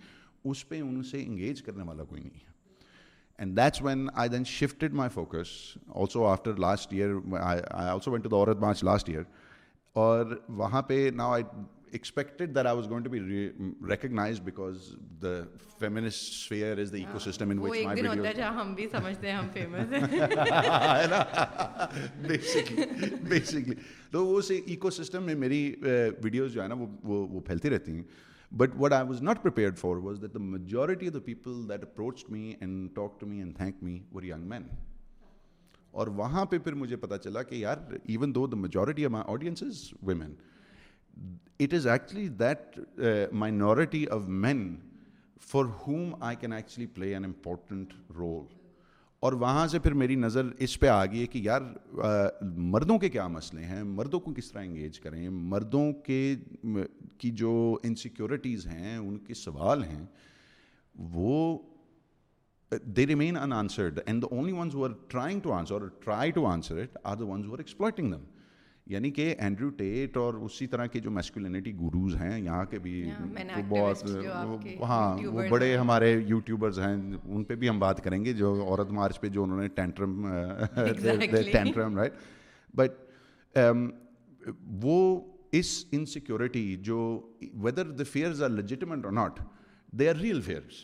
اس 0.51 0.67
پہ 0.69 0.81
ان 0.81 1.03
سے 1.11 1.23
انگیج 1.25 1.61
کرنے 1.63 1.83
والا 1.87 2.03
کوئی 2.03 2.21
نہیں 2.21 2.39
ہے 2.47 2.51
and 3.39 3.57
that's 3.57 3.81
when 3.81 4.05
I 4.23 4.29
then 4.29 4.43
shifted 4.47 4.93
my 4.93 5.09
focus 5.13 5.49
also 5.93 6.25
after 6.31 6.55
last 6.59 6.93
year 6.93 7.11
I 7.41 7.61
also 7.87 8.11
went 8.11 8.23
to 8.23 8.29
the 8.29 8.35
Aurat 8.35 8.59
March 8.61 8.83
last 8.83 9.09
year 9.09 9.21
اور 10.01 10.35
وہاں 10.57 10.81
پہ 10.87 11.09
now 11.15 11.31
I 11.33 11.43
expected 11.91 12.55
that 12.55 12.65
I 12.65 12.75
was 12.75 12.87
going 12.89 13.03
to 13.03 13.09
be 13.09 13.19
recognise 13.89 14.39
because 14.43 14.87
the 15.21 15.33
feminist 15.79 16.47
fair 16.49 16.77
is 16.81 16.91
the 16.91 16.97
ecosystem 17.29 17.49
in 17.49 17.59
which 17.61 17.77
my 17.85 18.07
video 18.19 18.43
ہم 18.61 18.73
بھی 18.75 18.87
سمجھتے 18.91 19.29
ہیں 19.31 19.35
ہم 19.37 19.47
famous 19.53 19.93
ہیں 19.93 21.21
basically 22.29 23.09
basically 23.29 23.75
تو 24.11 24.25
وہ 24.25 24.37
اس 24.37 24.51
ایکو 24.65 24.89
سسٹم 25.01 25.23
میں 25.25 25.35
میری 25.45 25.63
ویڈیوز 25.83 26.49
eh, 26.49 26.53
جو 26.55 26.63
ہے 26.63 26.67
نا 26.67 26.75
وہ 26.79 26.87
وہ 27.27 27.39
پھیلتی 27.45 27.69
رہتی 27.69 27.95
ہیں 27.95 28.03
but 28.57 28.71
what 28.79 28.91
I 28.93 29.05
was 29.07 29.21
not 29.23 29.41
prepared 29.43 29.77
for 29.77 29.97
was 30.03 30.21
that 30.21 30.33
the 30.33 30.39
majority 30.39 31.07
of 31.07 31.13
the 31.13 31.19
people 31.25 31.53
that 31.69 31.83
approach 31.83 32.23
me 32.29 32.53
and 32.59 32.89
talk 32.95 33.19
to 33.19 33.27
me 33.27 33.37
and 33.39 33.55
thank 33.57 33.81
me 33.83 33.97
were 34.13 34.23
young 34.23 34.41
men 34.47 34.63
اور 36.01 36.07
وہاں 36.17 36.45
پہ 36.51 36.57
پھر 36.65 36.73
مجھے 36.81 36.95
پتا 37.05 37.17
چلا 37.17 37.43
کہ 37.43 37.55
یار 37.55 37.77
even 38.03 38.35
though 38.35 38.45
the 38.47 38.57
majority 38.57 39.05
of 39.05 39.11
my 39.11 39.23
audience 39.33 39.63
is 39.63 39.81
women 40.07 40.33
it 41.63 41.73
is 41.75 41.87
actually 41.87 42.27
that 42.39 42.79
minority 43.43 44.05
of 44.17 44.27
men 44.45 44.75
for 45.49 45.65
whom 45.87 46.15
I 46.23 46.35
can 46.41 46.53
actually 46.53 46.87
play 46.95 47.13
an 47.13 47.25
important 47.25 47.93
role 48.17 48.45
اور 49.23 49.33
وہاں 49.41 49.67
سے 49.71 49.79
پھر 49.79 49.93
میری 49.99 50.15
نظر 50.21 50.45
اس 50.65 50.79
پہ 50.79 50.87
آ 50.89 51.03
گئی 51.11 51.21
ہے 51.21 51.25
کہ 51.33 51.39
یار 51.43 51.61
مردوں 52.71 52.97
کے 52.99 53.09
کیا 53.09 53.27
مسئلے 53.35 53.63
ہیں 53.65 53.83
مردوں 53.83 54.19
کو 54.19 54.33
کس 54.37 54.51
طرح 54.51 54.61
انگیج 54.61 54.99
کریں 54.99 55.29
مردوں 55.53 55.83
کے 56.05 56.17
کی 57.19 57.29
جو 57.41 57.53
انسیکیورٹیز 57.89 58.65
ہیں 58.67 58.97
ان 58.97 59.17
کے 59.27 59.33
سوال 59.43 59.83
ہیں 59.83 60.05
وہ 61.13 61.37
they 62.97 63.07
remain 63.07 63.37
unanswered 63.59 63.99
and 64.05 64.21
the 64.23 64.35
only 64.35 64.51
ones 64.57 64.75
who 64.75 64.83
are 64.85 64.93
trying 65.11 65.39
to 65.43 65.53
answer 65.53 65.81
or 65.81 65.87
try 66.03 66.31
to 66.39 66.45
answer 66.47 66.81
it 66.81 66.97
are 67.03 67.15
the 67.17 67.25
ones 67.31 67.47
who 67.47 67.53
are 67.53 67.59
exploiting 67.59 68.11
them 68.13 68.23
یعنی 68.91 69.09
کہ 69.11 69.33
اینڈریو 69.37 69.69
ٹیٹ 69.77 70.17
اور 70.17 70.33
اسی 70.45 70.65
طرح 70.67 70.85
کے 70.93 70.99
جو 70.99 71.11
میسکولینٹی 71.11 71.73
گروز 71.79 72.15
ہیں 72.21 72.37
یہاں 72.43 72.63
کے 72.69 72.79
بھی 72.83 73.03
ہاں، 73.11 73.61
بہت 73.69 74.03
ہاں 74.89 75.17
وہ 75.33 75.41
بڑے 75.49 75.75
ہمارے 75.77 76.11
یوٹیوبرز 76.27 76.79
ہیں 76.79 76.93
ان 77.25 77.43
پہ 77.47 77.55
بھی 77.61 77.69
ہم 77.69 77.79
بات 77.79 78.03
کریں 78.03 78.23
گے 78.25 78.33
جو 78.41 78.51
عورت 78.67 78.91
مارچ 78.99 79.19
پہ 79.21 79.29
جو 79.35 79.43
انہوں 79.43 79.61
نے 79.61 79.67
ٹینٹرم 79.75 80.27
ٹینٹرم 81.51 81.97
رائٹ 81.97 82.13
بٹ 82.75 83.59
وہ 84.81 85.19
اس 85.59 85.71
انسیکیورٹی 85.91 86.75
جو 86.83 86.99
whether 87.63 87.91
the 87.97 88.03
fears 88.11 88.43
are 88.43 88.49
legitimate 88.49 89.05
or 89.05 89.13
not 89.13 89.39
they 89.99 90.09
are 90.09 90.15
real 90.21 90.41
fears 90.41 90.83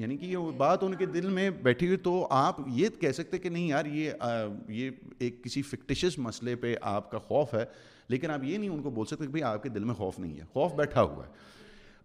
یعنی 0.00 0.16
کہ 0.16 0.26
یہ 0.26 0.50
بات 0.56 0.82
ان 0.84 0.94
کے 0.98 1.06
دل 1.06 1.28
میں 1.30 1.48
بیٹھی 1.62 1.86
ہوئی 1.86 1.96
تو 2.02 2.26
آپ 2.32 2.60
یہ 2.74 2.88
کہہ 3.00 3.12
سکتے 3.12 3.38
کہ 3.38 3.48
نہیں 3.48 3.66
یار 3.68 3.86
یہ 3.86 4.12
یہ 4.68 4.90
ایک 5.24 5.42
کسی 5.44 5.62
فکٹیشس 5.62 6.18
مسئلے 6.18 6.54
پہ 6.62 6.74
آپ 6.92 7.10
کا 7.10 7.18
خوف 7.28 7.52
ہے 7.54 7.64
لیکن 8.08 8.30
آپ 8.30 8.44
یہ 8.44 8.58
نہیں 8.58 8.68
ان 8.70 8.80
کو 8.82 8.90
بول 8.90 9.06
سکتے 9.06 9.24
کہ 9.24 9.30
بھائی 9.30 9.42
آپ 9.52 9.62
کے 9.62 9.68
دل 9.68 9.84
میں 9.84 9.94
خوف 9.94 10.18
نہیں 10.18 10.38
ہے 10.38 10.44
خوف 10.52 10.72
بیٹھا 10.76 11.02
ہوا 11.02 11.24
ہے 11.26 11.30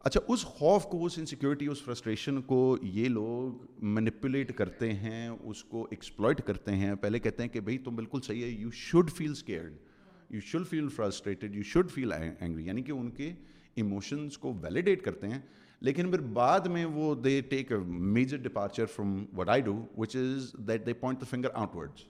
اچھا 0.07 0.19
اس 0.33 0.43
خوف 0.45 0.83
کو 0.89 1.03
اس 1.05 1.17
انسیکیورٹی 1.17 1.67
اس 1.67 1.81
فرسٹریشن 1.83 2.41
کو 2.47 2.59
یہ 2.93 3.07
لوگ 3.09 3.83
مینپولیٹ 3.93 4.55
کرتے 4.57 4.91
ہیں 4.93 5.27
اس 5.29 5.63
کو 5.63 5.87
ایکسپلائٹ 5.91 6.41
کرتے 6.47 6.75
ہیں 6.75 6.93
پہلے 7.01 7.19
کہتے 7.19 7.43
ہیں 7.43 7.49
کہ 7.49 7.59
بھائی 7.59 7.77
تم 7.85 7.95
بالکل 7.95 8.21
صحیح 8.27 8.43
ہے 8.43 8.49
you 8.49 8.71
should 8.81 9.11
feel 9.17 9.31
scared 9.31 9.73
you 10.33 10.41
should 10.51 10.67
feel 10.69 10.87
frustrated 10.95 11.55
you 11.55 11.63
should 11.71 11.91
feel 11.91 12.13
angry 12.13 12.65
یعنی 12.65 12.81
کہ 12.83 12.91
ان 12.91 13.09
کے 13.17 13.31
ایموشنس 13.75 14.37
کو 14.37 14.53
ویلیڈیٹ 14.63 15.03
کرتے 15.03 15.27
ہیں 15.29 15.39
لیکن 15.85 16.09
پھر 16.11 16.19
بعد 16.33 16.65
میں 16.73 16.85
وہ 16.93 17.13
they 17.15 17.39
take 17.49 17.71
a 17.71 17.77
major 17.87 18.37
departure 18.43 18.85
from 18.95 19.23
what 19.37 19.49
I 19.49 19.61
do 19.61 19.75
which 19.97 20.15
is 20.15 20.49
that 20.67 20.85
they 20.85 20.93
point 21.01 21.19
the 21.21 21.25
finger 21.29 21.49
outwards 21.75 22.05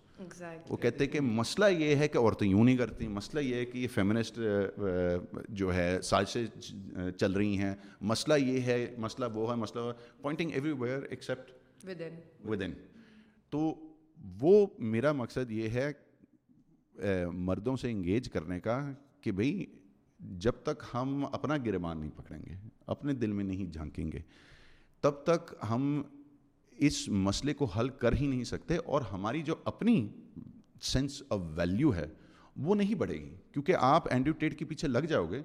وہ 0.69 0.77
کہتے 0.81 1.03
ہیں 1.03 1.11
کہ 1.11 1.19
مسئلہ 1.21 1.65
یہ 1.77 1.95
ہے 1.95 2.07
کہ 2.07 2.17
عورتیں 2.17 2.47
یوں 2.47 2.63
نہیں 2.63 2.77
کرتی 2.77 3.07
مسئلہ 3.07 3.39
یہ 3.39 3.55
ہے 3.55 3.65
کہ 3.65 3.77
یہ 3.77 3.87
فیمنسٹ 3.93 4.39
جو 5.61 5.73
ہے 5.73 5.97
سازشیں 6.03 7.11
چل 7.19 7.31
رہی 7.33 7.57
ہیں 7.57 7.73
مسئلہ 8.11 8.33
یہ 8.45 8.59
ہے 8.67 8.77
مسئلہ 9.07 9.25
وہ 9.33 9.49
ہے 9.51 9.55
مسئلہ 9.61 9.91
pointing 10.21 10.51
every 10.53 10.71
where 10.81 11.01
except 11.09 11.85
with 12.49 12.61
in 12.65 12.71
تو 13.49 13.73
وہ 14.41 14.65
میرا 14.97 15.11
مقصد 15.23 15.51
یہ 15.51 15.77
ہے 15.79 15.91
مردوں 17.45 17.75
سے 17.81 17.91
انگیج 17.91 18.29
کرنے 18.29 18.59
کا 18.59 18.79
کہ 19.23 19.31
بھائی 19.31 19.65
جب 20.41 20.61
تک 20.65 20.83
ہم 20.93 21.23
اپنا 21.31 21.57
گرمان 21.65 21.99
نہیں 21.99 22.09
پکڑیں 22.17 22.41
گے 22.45 22.55
اپنے 22.95 23.13
دل 23.13 23.31
میں 23.31 23.43
نہیں 23.43 23.71
جھانکیں 23.73 24.11
گے 24.11 24.19
تب 25.01 25.23
تک 25.23 25.53
ہم 25.69 26.01
اس 26.87 27.07
مسئلے 27.27 27.53
کو 27.59 27.65
حل 27.77 27.89
کر 28.03 28.13
ہی 28.19 28.27
نہیں 28.27 28.43
سکتے 28.43 28.77
اور 28.95 29.01
ہماری 29.11 29.41
جو 29.43 29.55
اپنی 29.71 30.07
سینس 30.91 31.21
آف 31.29 31.39
ویلیو 31.55 31.93
ہے 31.95 32.05
وہ 32.63 32.75
نہیں 32.75 32.95
بڑھے 32.95 33.13
گی 33.13 33.35
کیونکہ 33.53 33.75
آپ 33.79 34.09
ٹیٹ 34.39 34.57
کے 34.59 34.65
پیچھے 34.65 34.87
لگ 34.87 35.01
جاؤ 35.09 35.25
گے 35.31 35.41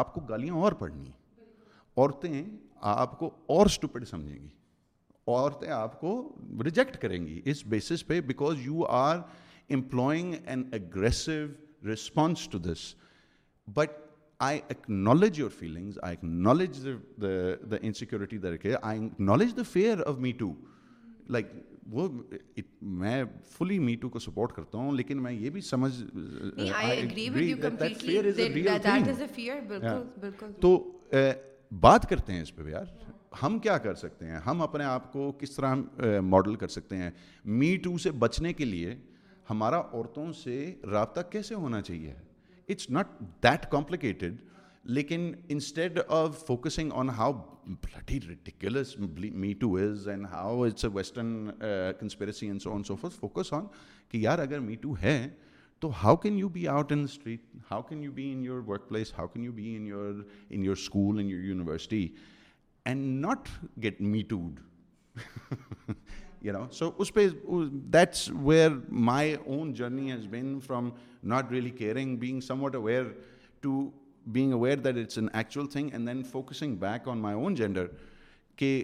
آپ 0.00 0.12
کو 0.14 0.20
گالیاں 0.28 0.54
اور 0.62 0.72
پڑھنی 0.78 1.10
عورتیں 1.96 2.42
آپ 2.92 3.18
کو 3.18 3.30
اور 3.56 3.66
اسٹوپڈ 3.66 4.06
سمجھیں 4.08 4.34
گی 4.34 4.48
عورتیں 5.26 5.70
آپ 5.72 5.98
کو 6.00 6.10
ریجیکٹ 6.64 6.96
کریں 7.02 7.24
گی 7.26 7.40
اس 7.50 7.64
بیسس 7.68 8.06
پہ 8.06 8.20
because 8.30 8.60
you 8.66 8.84
are 8.86 9.18
employing 9.74 10.34
an 10.46 10.62
aggressive 10.72 11.32
response 11.90 12.46
to 12.48 12.58
this 12.66 12.94
but 13.76 14.04
I 14.44 14.58
acknowledge 14.90 15.38
your 15.38 15.50
feelings 15.58 15.98
I 16.02 16.16
knowledge 16.22 16.86
insecurity 17.80 18.38
there 18.38 18.56
acknowledge 19.18 19.56
the 19.56 19.62
fear 19.70 20.02
of 20.06 20.18
me 20.20 20.32
too 20.38 20.52
like 21.32 21.46
وہ 21.92 22.08
میں 23.00 23.22
فلی 23.56 23.78
می 23.78 23.94
ٹو 24.00 24.08
کو 24.08 24.18
سپورٹ 24.18 24.52
کرتا 24.52 24.78
ہوں 24.78 24.92
لیکن 24.96 25.22
میں 25.22 25.32
یہ 25.32 25.50
بھی 25.50 25.60
سمجھ 25.68 25.92
تو 30.60 30.76
بات 31.80 32.08
کرتے 32.10 32.32
ہیں 32.32 32.42
اس 32.42 32.54
پہ 32.56 32.68
یار 32.70 32.84
ہم 33.42 33.58
کیا 33.58 33.76
کر 33.78 33.94
سکتے 33.94 34.26
ہیں 34.26 34.38
ہم 34.46 34.62
اپنے 34.62 34.84
آپ 34.84 35.12
کو 35.12 35.30
کس 35.40 35.50
طرح 35.56 35.74
ماڈل 36.24 36.54
کر 36.56 36.68
سکتے 36.76 36.96
ہیں 36.96 37.10
می 37.44 37.76
ٹو 37.84 37.96
سے 38.02 38.10
بچنے 38.24 38.52
کے 38.60 38.64
لیے 38.64 38.94
ہمارا 39.50 39.80
عورتوں 39.92 40.30
سے 40.44 40.72
رابطہ 40.90 41.20
کیسے 41.30 41.54
ہونا 41.54 41.80
چاہیے 41.82 42.12
اٹس 42.68 42.88
ناٹ 42.90 43.08
دیٹ 43.42 43.66
کمپلیکیٹڈ 43.70 44.36
لیکن 44.96 45.30
instead 45.54 45.98
of 46.08 46.44
focusing 46.46 46.90
on 47.02 47.08
how 47.16 47.32
bloody 47.84 48.18
ridiculous 48.28 48.94
me 49.32 49.52
too 49.60 49.74
is 49.82 50.06
and 50.08 50.26
how 50.32 50.62
it's 50.64 50.84
a 50.84 50.90
western 50.94 51.46
conspiracy 52.00 52.46
and 52.46 52.90
focus 53.20 53.52
on 53.52 53.64
کہ 54.10 54.18
یار 54.18 54.38
اگر 54.38 54.60
می 54.60 54.76
ٹو 54.82 54.94
ہے 55.02 55.18
تو 55.80 55.90
how 56.02 56.16
can 56.16 56.38
you 56.38 56.48
be 56.48 56.66
out 56.68 56.92
in 56.92 57.02
street 57.10 57.40
how 57.70 57.82
can 57.88 58.02
you 58.04 58.12
be 58.12 58.30
in 58.32 58.44
your 58.44 58.60
workplace 58.88 59.12
how 59.18 59.26
can 59.32 59.44
you 59.44 59.52
be 59.52 59.74
in 59.76 59.86
your 59.86 60.22
in 60.48 60.64
your 60.64 60.76
school 60.76 61.18
in 61.20 61.26
your 61.30 61.40
university 61.44 62.06
and 62.84 63.20
not 63.24 63.48
get 63.82 64.00
me 64.02 64.22
too 64.28 64.40
so 66.72 66.90
اس 67.00 67.12
پہ 67.14 67.26
that's 67.92 68.30
where 68.44 68.70
my 69.06 69.34
own 69.44 69.72
journey 69.74 70.10
has 70.12 70.26
been 70.30 70.58
from 70.66 70.88
not 71.30 71.52
really 71.52 71.70
caring 71.78 72.16
being 72.18 72.40
somewhat 72.62 72.74
aware 72.76 73.04
to 73.60 73.80
being 74.32 74.52
aware 74.54 74.78
that 74.84 74.96
it's 74.98 75.18
an 75.18 75.28
actual 75.34 75.66
thing 75.72 75.88
and 75.92 76.08
then 76.08 76.22
focusing 76.30 76.76
back 76.80 77.08
on 77.08 77.18
my 77.22 77.36
own 77.40 77.54
gender 77.54 77.86
کہ 78.56 78.74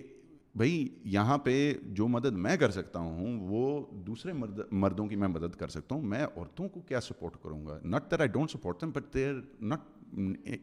بھائی 0.57 0.87
یہاں 1.13 1.37
پہ 1.45 1.53
جو 1.97 2.07
مدد 2.09 2.37
میں 2.47 2.57
کر 2.61 2.71
سکتا 2.71 2.99
ہوں 3.01 3.39
وہ 3.51 3.63
دوسرے 4.07 4.33
مرد 4.33 4.61
مردوں 4.71 5.07
کی 5.09 5.17
میں 5.17 5.29
مدد 5.29 5.55
کر 5.59 5.69
سکتا 5.77 5.95
ہوں 5.95 6.03
میں 6.15 6.23
عورتوں 6.25 6.69
کو 6.69 6.81
کیا 6.89 7.01
سپورٹ 7.01 7.37
کروں 7.43 7.65
گا 7.67 7.79
not 7.85 8.11
that 8.11 8.21
I 8.21 8.29
don't 8.33 8.51
support 8.51 8.81
them 8.81 8.91
but 8.95 9.15
they 9.15 9.29
are 9.29 9.41
not 9.73 9.87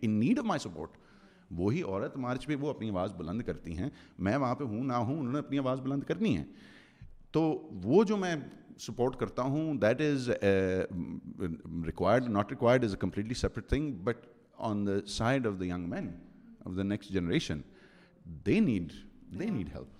in 0.01 0.11
need 0.19 0.39
of 0.39 0.45
my 0.45 0.59
support 0.67 0.97
وہی 1.57 1.81
عورت 1.81 2.17
مارچ 2.25 2.45
پہ 2.47 2.55
وہ 2.61 2.69
اپنی 2.69 2.89
آواز 2.89 3.13
بلند 3.17 3.41
کرتی 3.45 3.77
ہیں 3.77 3.89
میں 4.25 4.35
وہاں 4.37 4.55
پہ 4.55 4.63
ہوں 4.73 4.83
نہ 4.85 4.93
ہوں 4.93 5.19
انہوں 5.19 5.33
نے 5.33 5.39
اپنی 5.39 5.57
آواز 5.59 5.81
بلند 5.81 6.03
کرنی 6.07 6.35
ہے 6.37 6.43
تو 7.37 7.41
وہ 7.83 8.03
جو 8.11 8.17
میں 8.17 8.35
سپورٹ 8.85 9.15
کرتا 9.19 9.41
ہوں 9.53 9.73
that 9.81 10.01
is 10.01 10.29
required 11.85 12.27
not 12.29 12.51
required 12.51 12.83
is 12.83 12.93
a 12.93 12.99
completely 12.99 13.33
separate 13.39 13.67
thing 13.69 13.91
but 14.03 14.25
on 14.69 14.85
the 14.87 14.97
side 15.17 15.47
of 15.47 15.59
the 15.59 15.65
young 15.65 15.87
men 15.93 16.07
of 16.65 16.77
the 16.77 16.83
next 16.83 17.11
generation 17.13 17.61
they 18.45 18.59
need 18.59 18.91
they 19.39 19.45
need 19.49 19.69
help 19.75 19.97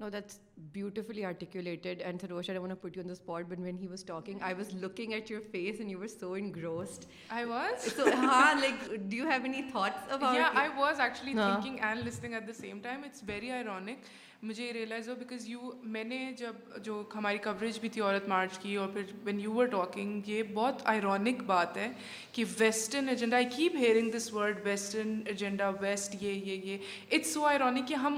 no 0.00 0.08
that's 0.12 0.38
beautifully 0.72 1.24
articulated 1.24 2.02
and 2.04 2.20
sir 2.20 2.28
Roshan 2.62 2.72
put 2.82 2.96
you 2.96 3.02
in 3.02 3.08
the 3.08 3.12
spot 3.12 3.44
but 3.48 3.60
when 3.60 3.78
he 3.78 3.86
was 3.86 4.04
talking 4.06 4.42
I 4.46 4.54
was 4.54 4.74
looking 4.82 5.12
at 5.12 5.30
your 5.30 5.40
face 5.52 5.80
and 5.80 5.90
you 5.90 5.98
were 6.00 6.06
so 6.08 6.32
engrossed 6.56 7.04
I 7.38 7.44
was 7.44 7.88
so 7.96 8.06
ہاں 8.16 8.54
like 8.60 8.84
do 8.94 9.16
you 9.16 9.28
have 9.30 9.42
any 9.44 9.62
thoughts 9.70 10.12
I 10.20 10.68
was 10.76 11.00
actually 11.00 11.32
thinking 11.34 11.84
and 11.88 12.06
listening 12.06 12.34
at 12.34 12.46
the 12.48 12.52
same 12.60 12.80
time 12.82 13.04
it's 13.04 13.22
very 13.28 13.50
ironic 13.50 14.04
مجھے 14.42 14.64
یہ 14.66 14.72
realize 14.72 15.08
ہو 15.08 15.14
because 15.18 15.48
you 15.48 15.70
میں 15.94 16.02
نے 16.04 16.16
جب 16.38 16.56
جو 16.84 17.02
ہماری 17.14 17.38
coverage 17.44 17.78
بھی 17.80 17.88
تھی 17.92 18.00
عورت 18.00 18.28
مارچ 18.28 18.58
کی 18.62 18.74
اور 18.76 18.88
پھر 18.92 19.04
وین 19.24 19.40
یو 19.40 19.52
ور 19.52 19.66
ٹاکنگ 19.70 20.28
یہ 20.28 20.42
بہت 20.54 20.82
آئرونک 20.92 21.42
بات 21.46 21.76
ہے 21.76 21.88
کہ 22.32 22.44
western 22.58 23.08
agenda 23.08 23.36
I 23.36 23.46
keep 23.56 23.76
hearing 23.76 24.10
this 24.16 24.32
word 24.32 24.60
western 24.66 25.20
agenda 25.30 25.68
west 25.80 26.14
یہ 26.20 26.30
یہ 26.50 26.68
یہ 26.72 26.76
اٹس 27.14 27.32
سو 27.34 27.44
آئرونک 27.46 27.88
کہ 27.88 27.94
ہم 28.04 28.16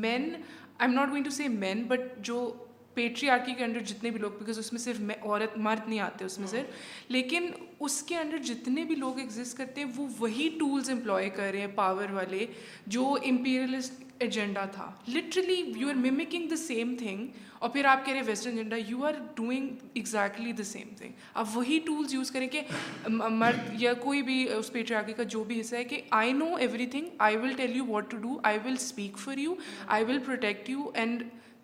مین 0.00 0.30
I 0.32 0.42
am 0.88 0.92
not 0.94 1.10
going 1.10 1.24
to 1.24 1.30
say 1.36 1.48
men 1.48 1.82
but 1.88 2.14
جو 2.26 2.40
پیٹری 2.98 3.28
آرکی 3.30 3.52
کے 3.58 3.64
انڈر 3.64 3.80
جتنے 3.86 4.10
بھی 4.10 4.20
لوگ 4.20 4.30
بیکاز 4.38 4.58
اس 4.58 4.72
میں 4.72 4.78
صرف 4.80 5.00
عورت 5.10 5.56
مرد 5.66 5.88
نہیں 5.88 5.98
آتے 6.06 6.24
اس 6.24 6.38
میں 6.38 6.46
صرف 6.48 7.10
لیکن 7.16 7.44
اس 7.86 8.02
کے 8.08 8.16
انڈر 8.16 8.38
جتنے 8.48 8.84
بھی 8.84 8.94
لوگ 9.02 9.18
ایگزسٹ 9.24 9.56
کرتے 9.58 9.80
ہیں 9.82 9.90
وہ 9.96 10.06
وہی 10.18 10.48
ٹولس 10.60 10.88
امپلائی 10.90 11.28
کر 11.36 11.50
رہے 11.52 11.60
ہیں 11.66 11.74
پاور 11.74 12.10
والے 12.18 12.46
جو 12.96 13.04
امپیریلسٹ 13.30 14.02
ایجنڈا 14.26 14.64
تھا 14.78 14.90
literally 15.14 15.60
you 15.80 15.88
are 15.88 15.94
mimicking 16.08 16.48
the 16.50 16.56
same 16.66 16.94
thing 17.04 17.26
اور 17.58 17.70
پھر 17.76 17.84
آپ 17.92 18.04
کہہ 18.04 18.12
رہے 18.12 18.20
ہیں 18.20 18.26
western 18.26 18.56
agenda 18.56 18.76
you 18.88 19.04
are 19.06 19.12
doing 19.36 19.68
exactly 20.00 20.52
the 20.58 20.64
same 20.74 20.88
thing 20.98 21.12
آپ 21.42 21.46
وہی 21.56 21.78
ٹولس 21.86 22.14
یوز 22.14 22.30
کریں 22.30 22.48
کہ 22.58 22.62
مرد 23.38 23.80
یا 23.82 23.92
کوئی 24.04 24.22
بھی 24.32 24.42
اس 24.58 24.72
پیٹری 24.72 25.12
کا 25.16 25.22
جو 25.36 25.44
بھی 25.52 25.60
حصہ 25.60 25.76
ہے 25.76 25.84
کہ 25.94 26.00
I 26.22 26.32
know 26.42 26.54
everything 26.96 27.08
I 27.28 27.36
will 27.42 27.52
tell 27.56 27.76
you 27.76 27.86
what 27.88 28.10
to 28.10 28.16
do 28.28 28.38
I 28.52 28.58
will 28.64 28.76
speak 28.80 29.18
for 29.24 29.38
you 29.46 29.54
I 29.98 30.04
will 30.08 30.18
protect 30.26 30.70
you 30.70 30.90
and 30.94 31.22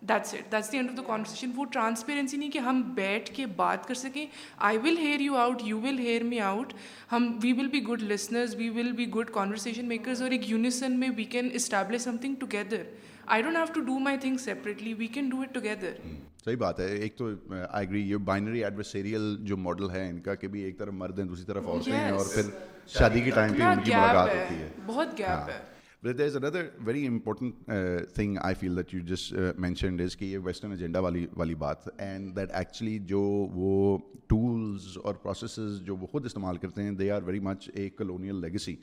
that's 0.09 0.33
it 0.33 0.51
that's 0.51 0.71
the 0.71 0.77
end 0.77 0.89
of 0.89 0.97
the 0.97 1.01
conversation 1.07 1.51
وہ 1.55 1.65
ٹرانسپیرنسی 1.71 2.37
نہیں 2.37 2.49
کہ 2.51 2.59
ہم 2.67 2.81
بیٹھ 2.95 3.31
کے 3.35 3.45
بات 3.55 3.85
کر 3.87 3.93
سکیں 4.01 4.25
I 4.69 4.77
will 4.83 4.97
hear 4.97 5.19
you 5.21 5.35
out 5.43 5.61
you 5.65 5.79
will 5.83 5.99
hear 5.99 6.23
me 6.23 6.39
out 6.49 6.73
ہم 7.11 7.31
we 7.43 7.53
will 7.59 7.67
be 7.71 7.81
good 7.89 8.03
listeners 8.11 8.55
we 8.55 8.69
will 8.77 8.91
be 9.01 9.07
good 9.15 9.29
conversation 9.33 9.87
makers 9.87 10.21
اور 10.21 10.31
ایک 10.31 10.49
یونیسن 10.51 10.99
میں 10.99 11.09
we 11.17 11.23
can 11.35 11.49
establish 11.53 12.01
something 12.21 12.35
together 12.39 12.83
I 13.35 13.41
don't 13.43 13.57
have 13.57 13.65
to 13.73 13.81
do 13.81 13.97
my 13.99 14.17
thing 14.21 14.37
separately 14.43 14.93
we 14.97 15.07
can 15.17 15.29
do 15.29 15.41
it 15.41 15.53
together 15.53 15.93
صحیح 16.45 16.55
بات 16.59 16.79
ہے 16.79 16.85
ایک 17.03 17.15
تو 17.17 17.27
I 17.27 17.85
agree 17.85 18.01
یہ 18.09 18.17
binary 18.25 18.63
adversarial 18.63 19.35
جو 19.45 19.57
ماڈل 19.57 19.89
ہے 19.91 20.07
ان 20.09 20.19
کا 20.27 20.35
کہ 20.41 20.47
بھی 20.55 20.63
ایک 20.63 20.77
طرف 20.79 20.93
مرد 20.93 21.19
ہیں 21.19 21.25
دوسری 21.25 21.45
طرف 21.45 21.67
عورتیں 21.67 21.93
ہیں 21.93 22.09
اور 22.11 22.25
پھر 22.33 22.49
شادی 22.99 23.21
کے 23.25 23.31
ٹائم 23.35 23.53
پہ 23.53 23.63
ان 23.63 23.83
کی 23.83 23.91
ملاقات 23.95 24.29
ہوتی 24.35 24.55
ہے 24.61 24.69
بہت 24.85 25.17
گیپ 25.17 25.27
ہاں. 25.29 25.47
ہے 25.47 25.61
but 26.05 26.17
there 26.17 26.25
is 26.25 26.35
another 26.35 26.65
very 26.85 27.05
important 27.07 27.69
thing 28.15 28.35
I 28.43 28.55
feel 28.55 28.75
that 28.77 28.93
you 28.93 28.99
just 29.07 30.15
کہ 30.17 30.25
یہ 30.25 30.37
ویسٹرن 30.43 30.71
ایجنڈا 30.71 30.99
والی 31.01 31.25
والی 31.37 31.55
بات 31.63 31.87
اینڈ 32.01 32.35
دیٹ 32.35 32.51
ایکچولی 32.55 32.97
جو 33.11 33.19
وہ 33.53 33.97
ٹولز 34.29 34.87
اور 35.03 35.15
پروسیسز 35.23 35.79
جو 35.85 35.95
وہ 36.01 36.07
خود 36.07 36.25
استعمال 36.25 36.57
کرتے 36.65 36.83
ہیں 36.83 36.91
they 36.99 37.09
are 37.11 37.21
very 37.25 37.39
much 37.47 37.69
a 37.73 37.87
colonial 37.97 38.39
legacy 38.41 38.75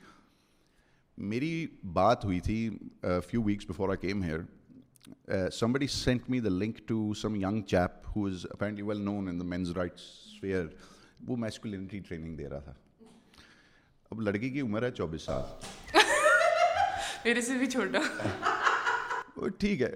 میری 1.33 1.53
بات 1.93 2.25
ہوئی 2.25 2.39
تھی 2.49 2.57
few 3.29 3.43
weeks 3.43 3.69
before 3.69 3.95
I 3.95 4.07
came 4.07 4.23
here 4.23 5.49
somebody 5.73 5.87
sent 5.97 6.29
me 6.29 6.39
the 6.39 6.49
link 6.49 6.87
to 6.87 7.13
some 7.21 7.35
young 7.45 7.61
chap 7.67 8.07
who 8.15 8.25
is 8.27 8.45
apparently 8.53 8.83
well 8.87 9.01
known 9.05 9.27
in 9.29 9.39
the 9.39 9.45
men's 9.55 9.71
rights 9.77 10.01
sphere 10.41 10.65
وہ 11.27 11.37
masculinity 11.47 11.99
training 12.07 12.35
دے 12.37 12.49
رہا 12.49 12.59
تھا 12.59 12.73
اب 14.11 14.21
لڑکی 14.21 14.49
کی 14.49 14.61
عمر 14.61 14.83
ہے 14.83 14.91
چوبیس 14.97 15.21
سال 15.25 16.01
میرے 17.25 17.41
سے 17.41 17.53
بھی 17.57 17.65
چھوٹا 17.71 17.99
ٹھیک 19.59 19.81
ہے 19.81 19.91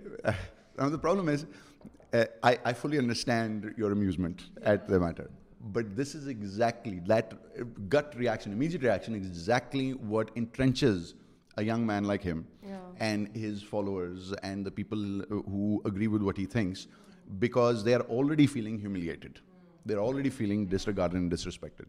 understand 2.83 3.65
your 3.77 3.91
amusement 3.91 4.41
at 4.63 4.87
the 4.89 4.99
matter 5.07 5.27
but 5.73 5.87
this 5.97 6.15
is 6.15 6.27
exactly 6.27 6.99
that 7.09 7.33
gut 7.93 8.15
reaction 8.19 8.51
immediate 8.53 8.83
reaction 8.83 9.13
exactly 9.15 9.91
what 10.09 10.31
young 11.65 11.77
men 11.85 12.07
like 12.07 12.27
him 12.27 12.41
and 12.99 13.37
his 13.43 13.63
the 14.65 14.69
people 14.75 15.19
who 15.31 15.75
agree 15.91 16.07
with 16.13 16.21
what 16.25 16.39
he 16.39 16.45
thinks 16.55 16.85
because 17.39 17.83
they 17.85 17.95
are 17.95 18.01
already 18.19 18.47
feeling 18.47 18.79
humiliated 18.79 19.37
they 19.89 19.93
are 19.95 20.07
already 20.07 20.29
feeling 20.37 20.67
فیلنگارڈن 20.77 21.27
dish 21.29 21.45
respected 21.45 21.87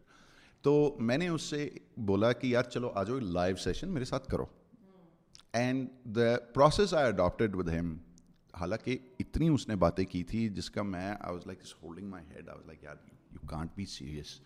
تو 0.63 0.73
میں 1.09 1.17
نے 1.17 1.27
اس 1.27 1.41
سے 1.49 1.67
بولا 2.07 2.31
کہ 2.41 2.47
یار 2.47 2.63
چلو 2.71 2.89
آ 2.99 3.03
جاؤ 3.03 3.19
live 3.21 3.55
session 3.63 3.93
میرے 3.93 4.05
ساتھ 4.05 4.27
کرو 4.29 4.45
and 5.57 5.87
the 6.15 6.35
process 6.53 6.93
I 6.93 7.07
adapted 7.07 7.55
with 7.55 7.69
him 7.69 7.93
حالانکہ 8.59 8.97
اتنی 9.19 9.47
اس 9.49 9.67
نے 9.67 9.75
باتیں 9.83 10.03
کی 10.05 10.23
تھی 10.31 10.47
جس 10.55 10.69
کا 10.71 10.81
میں 10.83 11.01
I 11.09 11.33
was 11.33 11.45
like 11.47 11.61
holding 11.83 12.07
my 12.09 12.25
head 12.35 12.49
I 12.49 12.57
was 12.57 12.65
like 12.67 12.83
یار 12.83 12.95
you 13.33 13.47
can't 13.49 13.71
be 13.75 13.85
serious 13.93 14.39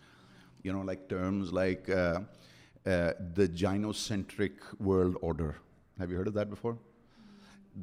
you 0.64 0.72
know 0.72 0.82
like 0.82 1.08
terms 1.10 1.52
like 1.54 1.90
the 3.36 3.44
gynocentric 4.06 4.64
world 4.86 5.16
order 5.28 5.50
have 6.00 6.10
you 6.12 6.18
heard 6.20 6.34
that 6.34 6.46
before 6.52 6.72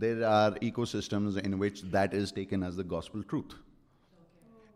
there 0.02 0.24
are 0.28 0.52
ecosystems 0.96 1.38
in 1.44 1.54
which 1.60 1.82
that 1.94 2.14
is 2.22 2.34
taken 2.34 2.64
as 2.64 2.78
the 2.78 2.84
gospel 2.92 3.22
truth 3.30 3.56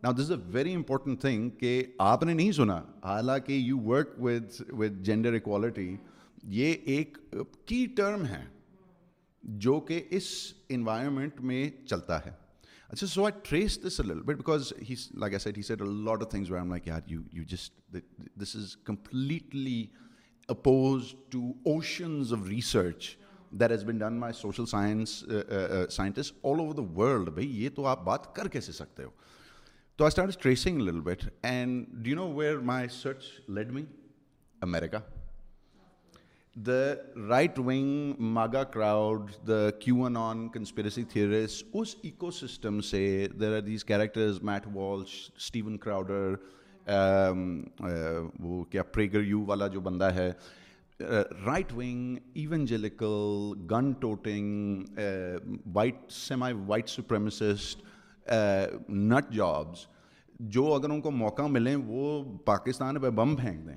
now 0.02 0.12
this 0.12 0.20
is 0.20 0.32
a 0.32 0.38
very 0.52 0.74
important 0.74 1.20
thing 1.20 1.48
کہ 1.60 1.82
آپ 2.06 2.22
نے 2.24 2.32
نہیں 2.34 2.52
سنا 2.52 2.80
حالانکہ 3.04 3.52
you 3.52 3.78
work 3.84 4.14
with 4.22 4.60
with 4.78 5.02
gender 5.06 5.34
equality 5.34 5.94
یہ 6.42 6.74
ایک 6.94 7.18
کی 7.66 7.84
term 7.96 8.24
ہے 8.26 8.42
جو 9.64 9.78
کہ 9.88 10.02
اس 10.16 10.24
انوائرمنٹ 10.74 11.40
میں 11.50 11.68
چلتا 11.86 12.24
ہے 12.26 12.30
اچھا 12.88 13.06
so 13.06 13.24
I 13.24 13.40
traced 13.48 13.78
this 13.86 14.00
but 14.06 14.36
because 14.36 14.72
like 15.20 15.32
I 15.34 15.38
said 15.40 15.58
he 15.58 15.62
lot 16.04 16.22
of 16.22 16.30
things 16.30 17.70
this 18.42 18.56
is 18.56 18.76
completely 18.86 19.84
opposed 20.48 21.12
to 21.30 21.40
oceans 21.72 22.32
of 22.32 22.46
research 22.48 23.08
that 23.60 23.70
has 23.70 23.84
been 23.84 23.98
done 23.98 24.18
my 24.20 24.32
social 24.40 24.66
science 24.70 25.22
scientists 25.96 26.34
all 26.44 26.60
over 26.60 26.74
the 26.74 26.82
world 27.00 27.28
بھائی 27.34 27.50
یہ 27.64 27.68
تو 27.76 27.86
آپ 27.86 28.04
بات 28.04 28.34
کر 28.36 28.48
کیسے 28.52 28.72
سکتے 28.72 29.04
ہو 29.04 29.10
تو 29.96 30.04
I 30.04 30.08
start 30.08 30.42
tracing 30.42 31.00
it 31.04 31.24
and 31.52 31.86
the 32.04 32.14
no 32.14 32.32
where 32.34 32.58
my 32.72 32.88
search 33.02 33.24
lead 33.56 33.70
me 33.72 33.84
America 34.62 34.98
the 36.64 36.82
right 37.28 37.58
wing 37.64 38.20
MAGA 38.34 38.62
crowd 38.74 39.30
the 39.48 39.70
QAnon 40.16 40.48
conspiracy 40.54 41.02
theories 41.12 41.56
us 41.80 41.94
eco 42.02 42.30
system 42.32 42.80
سے 42.90 43.00
there 43.40 43.54
are 43.54 43.60
these 43.62 43.84
characters 43.84 44.38
Matt 44.44 44.66
Walsh 44.74 45.12
Steven 45.36 45.76
Crowder 45.78 46.34
وہ 48.42 48.62
کیا 48.70 48.82
Prager 48.92 49.22
you 49.26 49.40
والا 49.46 49.66
جو 49.74 49.80
بندہ 49.88 50.10
ہے 50.14 50.30
right 51.46 51.72
wing 51.76 52.16
evangelical 52.34 53.52
gun 53.70 53.92
toting 54.00 54.98
white 55.74 56.10
سیمائی 56.24 56.54
white 56.66 56.88
supremacist 56.90 57.82
nut 58.88 59.32
jobs 59.34 59.86
جو 60.54 60.72
اگر 60.74 60.90
ان 60.90 61.00
کو 61.00 61.10
موقع 61.10 61.46
ملیں 61.50 61.76
وہ 61.86 62.22
پاکستان 62.44 63.00
پہ 63.00 63.10
بم 63.20 63.36
پھینک 63.40 63.66
دیں 63.66 63.76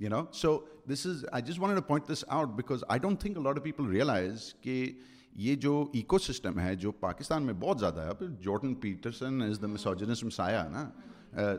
you 0.00 0.08
know 0.10 0.22
so 0.38 0.50
this 0.92 1.06
is 1.06 1.24
I 1.32 1.42
just 1.42 1.58
want 1.60 1.86
point 1.88 2.10
this 2.12 2.24
out 2.36 2.48
because 2.56 2.82
I 2.88 3.00
don't 3.00 3.20
think 3.20 3.36
lot 3.44 3.58
of 3.58 3.64
people 3.64 3.86
realise 3.90 4.40
کہ 4.62 4.84
یہ 5.44 5.54
جو 5.64 5.74
ایکو 5.94 6.18
سسٹم 6.18 6.58
ہے 6.60 6.74
جو 6.84 6.92
پاکستان 7.00 7.42
میں 7.46 7.54
بہت 7.60 7.80
زیادہ 7.80 8.00
ہے 8.04 8.26
جارٹن 8.44 8.74
پیٹرسن 8.80 9.40
از 9.42 9.60
دا 9.62 9.66
مساجنس 9.66 10.22
مسایا 10.24 10.66
نا 10.72 10.88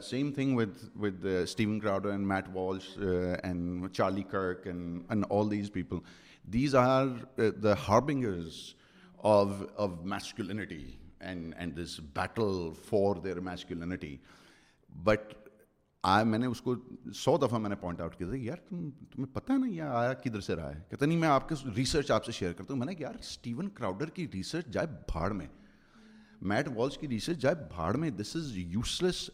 same 0.10 0.32
thing 0.34 0.58
with 0.58 0.78
with 1.04 1.26
Steven 1.42 1.80
Crowder 1.80 2.06
and 2.12 2.26
Matt 2.28 2.50
Walsh 2.54 2.98
and 3.44 3.90
Charlie 3.94 4.24
Kirk 4.32 4.68
and 4.68 5.02
and 5.10 5.26
all 5.40 5.52
these 5.52 5.72
people 5.74 5.98
these 6.54 6.76
are 6.82 7.08
the 7.64 7.74
harbingers 7.88 8.54
of 9.34 9.48
of 9.88 9.98
masculinity 10.12 10.82
and 11.20 11.54
and 11.58 11.78
this 11.84 12.00
battle 12.16 12.70
for 12.90 13.22
their 13.24 13.40
masculinity 13.50 14.16
but 15.04 15.36
آیا 16.10 16.24
میں 16.24 16.38
نے 16.40 16.46
اس 16.48 16.62
کو 16.62 16.74
سو 17.22 17.36
دفعہ 17.38 17.58
میں 17.60 17.70
نے 17.70 17.76
point 17.80 18.02
out 18.02 18.16
کیا 18.18 18.28
تھا 18.28 18.36
کہ 18.38 18.42
یار 18.42 18.58
تم 18.68 18.90
تمہیں 19.14 19.34
پتہ 19.34 19.52
ہے 19.52 19.58
نا 19.58 19.68
یہ 19.70 19.82
آیا 20.02 20.14
کدھر 20.24 20.40
سے 20.42 20.56
رہا 20.56 20.76
ہے 20.76 20.80
کہتا 20.90 21.06
نہیں 21.06 21.18
میں 21.20 21.28
آپ 21.30 21.50
کے 21.50 21.56
ریسرچ 21.78 22.12
آپ 22.12 22.26
سے 22.26 22.32
شیئر 22.38 22.54
کرتا 22.58 22.74
ہوں 22.74 22.80
میں 22.80 22.86
نے 22.88 22.94
یار 23.00 23.16
اسٹیون 23.20 23.70
کراؤڈر 23.80 24.10
کی 24.18 24.28
ریسرچ 24.34 24.68
جائے 24.74 24.88
بھاڑ 25.12 25.32
میں 25.40 25.48
میٹ 26.52 26.68
والس 26.76 26.98
کی 26.98 27.08
ریسرچ 27.08 27.38
جائے 27.42 27.56
بھاڑ 27.76 27.94
میں 27.98 28.10
this 28.22 28.36
is 28.36 28.52
useless 29.04 29.30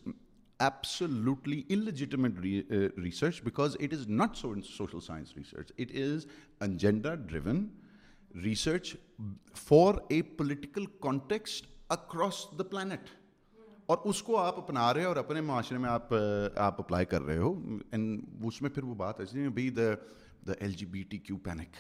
absolutely 0.60 1.62
illegitimate 1.76 2.40
research 3.04 3.42
because 3.44 3.78
not 4.08 4.38
so 4.38 4.54
not 4.56 4.66
social 4.78 5.00
science 5.08 5.36
research 5.38 5.72
it 5.80 5.92
is 6.04 6.26
agenda 6.70 7.14
driven 7.30 7.66
research 8.44 8.96
for 9.68 9.96
a 10.10 10.22
political 10.38 10.86
context 11.02 11.68
across 11.98 12.46
the 12.60 12.64
planet 12.72 13.10
اور 13.94 14.08
اس 14.10 14.22
کو 14.24 14.38
آپ 14.42 14.58
اپنا 14.58 14.94
رہے 14.94 15.02
ہیں 15.02 15.08
اور 15.08 15.16
اپنے 15.22 15.42
معاشرے 15.48 15.78
میں 15.78 15.90
آپ 15.90 16.14
آپ 16.68 16.80
اپلائی 16.82 17.06
کر 17.10 17.22
رہے 17.22 17.38
ہو 17.38 17.52
اینڈ 17.92 18.22
اس 18.48 18.62
میں 18.62 18.70
پھر 18.70 18.84
وہ 18.84 18.94
بات 19.02 19.20
ایسی 19.20 19.48
بھائی 19.58 19.70
the 19.80 19.82
the 20.48 20.54
L 20.60 20.72
G 20.78 20.86
B 20.94 21.02
T 21.10 21.18
Q 21.28 21.38
panic 21.48 21.76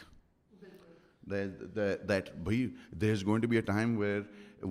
that 1.31 2.29
بھائی 2.43 2.67
there 3.01 3.11
is 3.11 3.25
going 3.25 3.41
to 3.41 3.47
be 3.49 3.55
a 3.55 3.61
time 3.71 3.97
where 3.99 4.19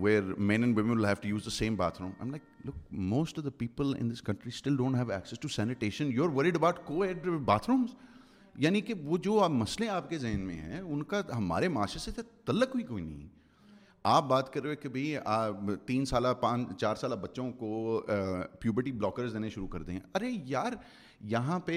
where 0.02 0.22
men 0.50 0.62
and 0.64 0.78
women 0.78 0.98
will 0.98 1.04
have 1.06 1.14
to 1.22 1.28
use 1.28 1.44
the 1.46 1.50
same 1.58 1.76
bathroom 2.02 2.10
am 2.20 2.30
like 2.30 2.66
look 2.68 2.92
most 3.14 3.38
of 3.38 3.44
the 3.44 3.50
people 3.58 3.92
in 3.98 4.10
this 4.12 4.22
country 4.30 4.50
still 4.54 4.76
don't 4.76 4.96
have 4.96 5.12
access 5.12 5.40
to 5.40 5.48
sanitation 5.56 6.12
you 6.12 6.24
are 6.24 6.36
worried 6.36 6.56
about 6.56 6.78
coed 7.02 7.26
bathrooms 7.70 7.94
یعنی 8.66 8.80
کہ 8.90 8.94
وہ 9.04 9.18
جو 9.30 9.40
مسئلے 9.58 9.88
آپ 9.98 10.10
کے 10.10 10.18
ذہن 10.28 10.40
میں 10.46 10.60
ہیں 10.60 10.80
ان 10.80 11.02
کا 11.14 11.20
ہمارے 11.36 11.68
معاشرے 11.78 12.10
سے 12.10 12.20
تعلق 12.46 12.74
ہوئی 12.74 12.84
کوئی 12.94 13.04
نہیں 13.04 13.28
آپ 14.10 14.24
بات 14.28 14.52
کر 14.52 14.62
رہے 14.62 14.70
ہو 14.70 14.76
کہ 14.82 14.88
بھائی 14.88 15.74
تین 15.86 16.04
سالہ 16.06 16.28
پانچ 16.40 16.68
چار 16.80 16.94
سالہ 16.96 17.14
بچوں 17.22 17.50
کو 17.58 18.00
پیوبرٹی 18.60 18.92
بلاکرز 18.92 19.32
دینے 19.34 19.50
شروع 19.50 19.66
کر 19.72 19.82
دیں 19.82 19.98
ارے 20.14 20.30
یار 20.46 20.72
یہاں 21.30 21.58
پہ 21.66 21.76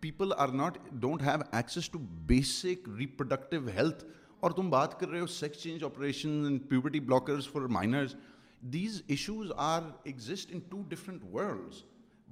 people 0.00 0.32
are 0.38 0.48
not 0.62 0.78
don't 1.00 1.22
have 1.22 1.42
access 1.56 1.90
to 1.90 1.98
basic 2.26 2.88
reproductive 2.98 3.66
health 3.76 4.04
اور 4.40 4.50
تم 4.50 4.70
بات 4.70 4.98
کر 5.00 5.08
رہے 5.08 5.20
ہو 5.20 5.26
sex 5.38 5.62
change 5.62 5.84
operation 5.84 6.58
puberty 6.68 7.00
blockers 7.00 7.48
for 7.52 7.66
minors 7.78 8.14
these 8.72 9.02
issues 9.06 9.52
are 9.66 9.82
exist 10.04 10.52
in 10.54 10.60
two 10.68 10.82
different 10.88 11.24
worlds 11.32 11.82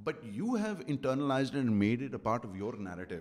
but 0.04 0.24
you 0.34 0.54
have 0.64 0.74
internalised 0.86 1.56
and 1.56 1.70
made 1.84 2.02
it 2.02 2.12
a 2.14 2.18
part 2.24 2.46
of 2.46 2.56
your 2.58 2.74
narrative 2.90 3.18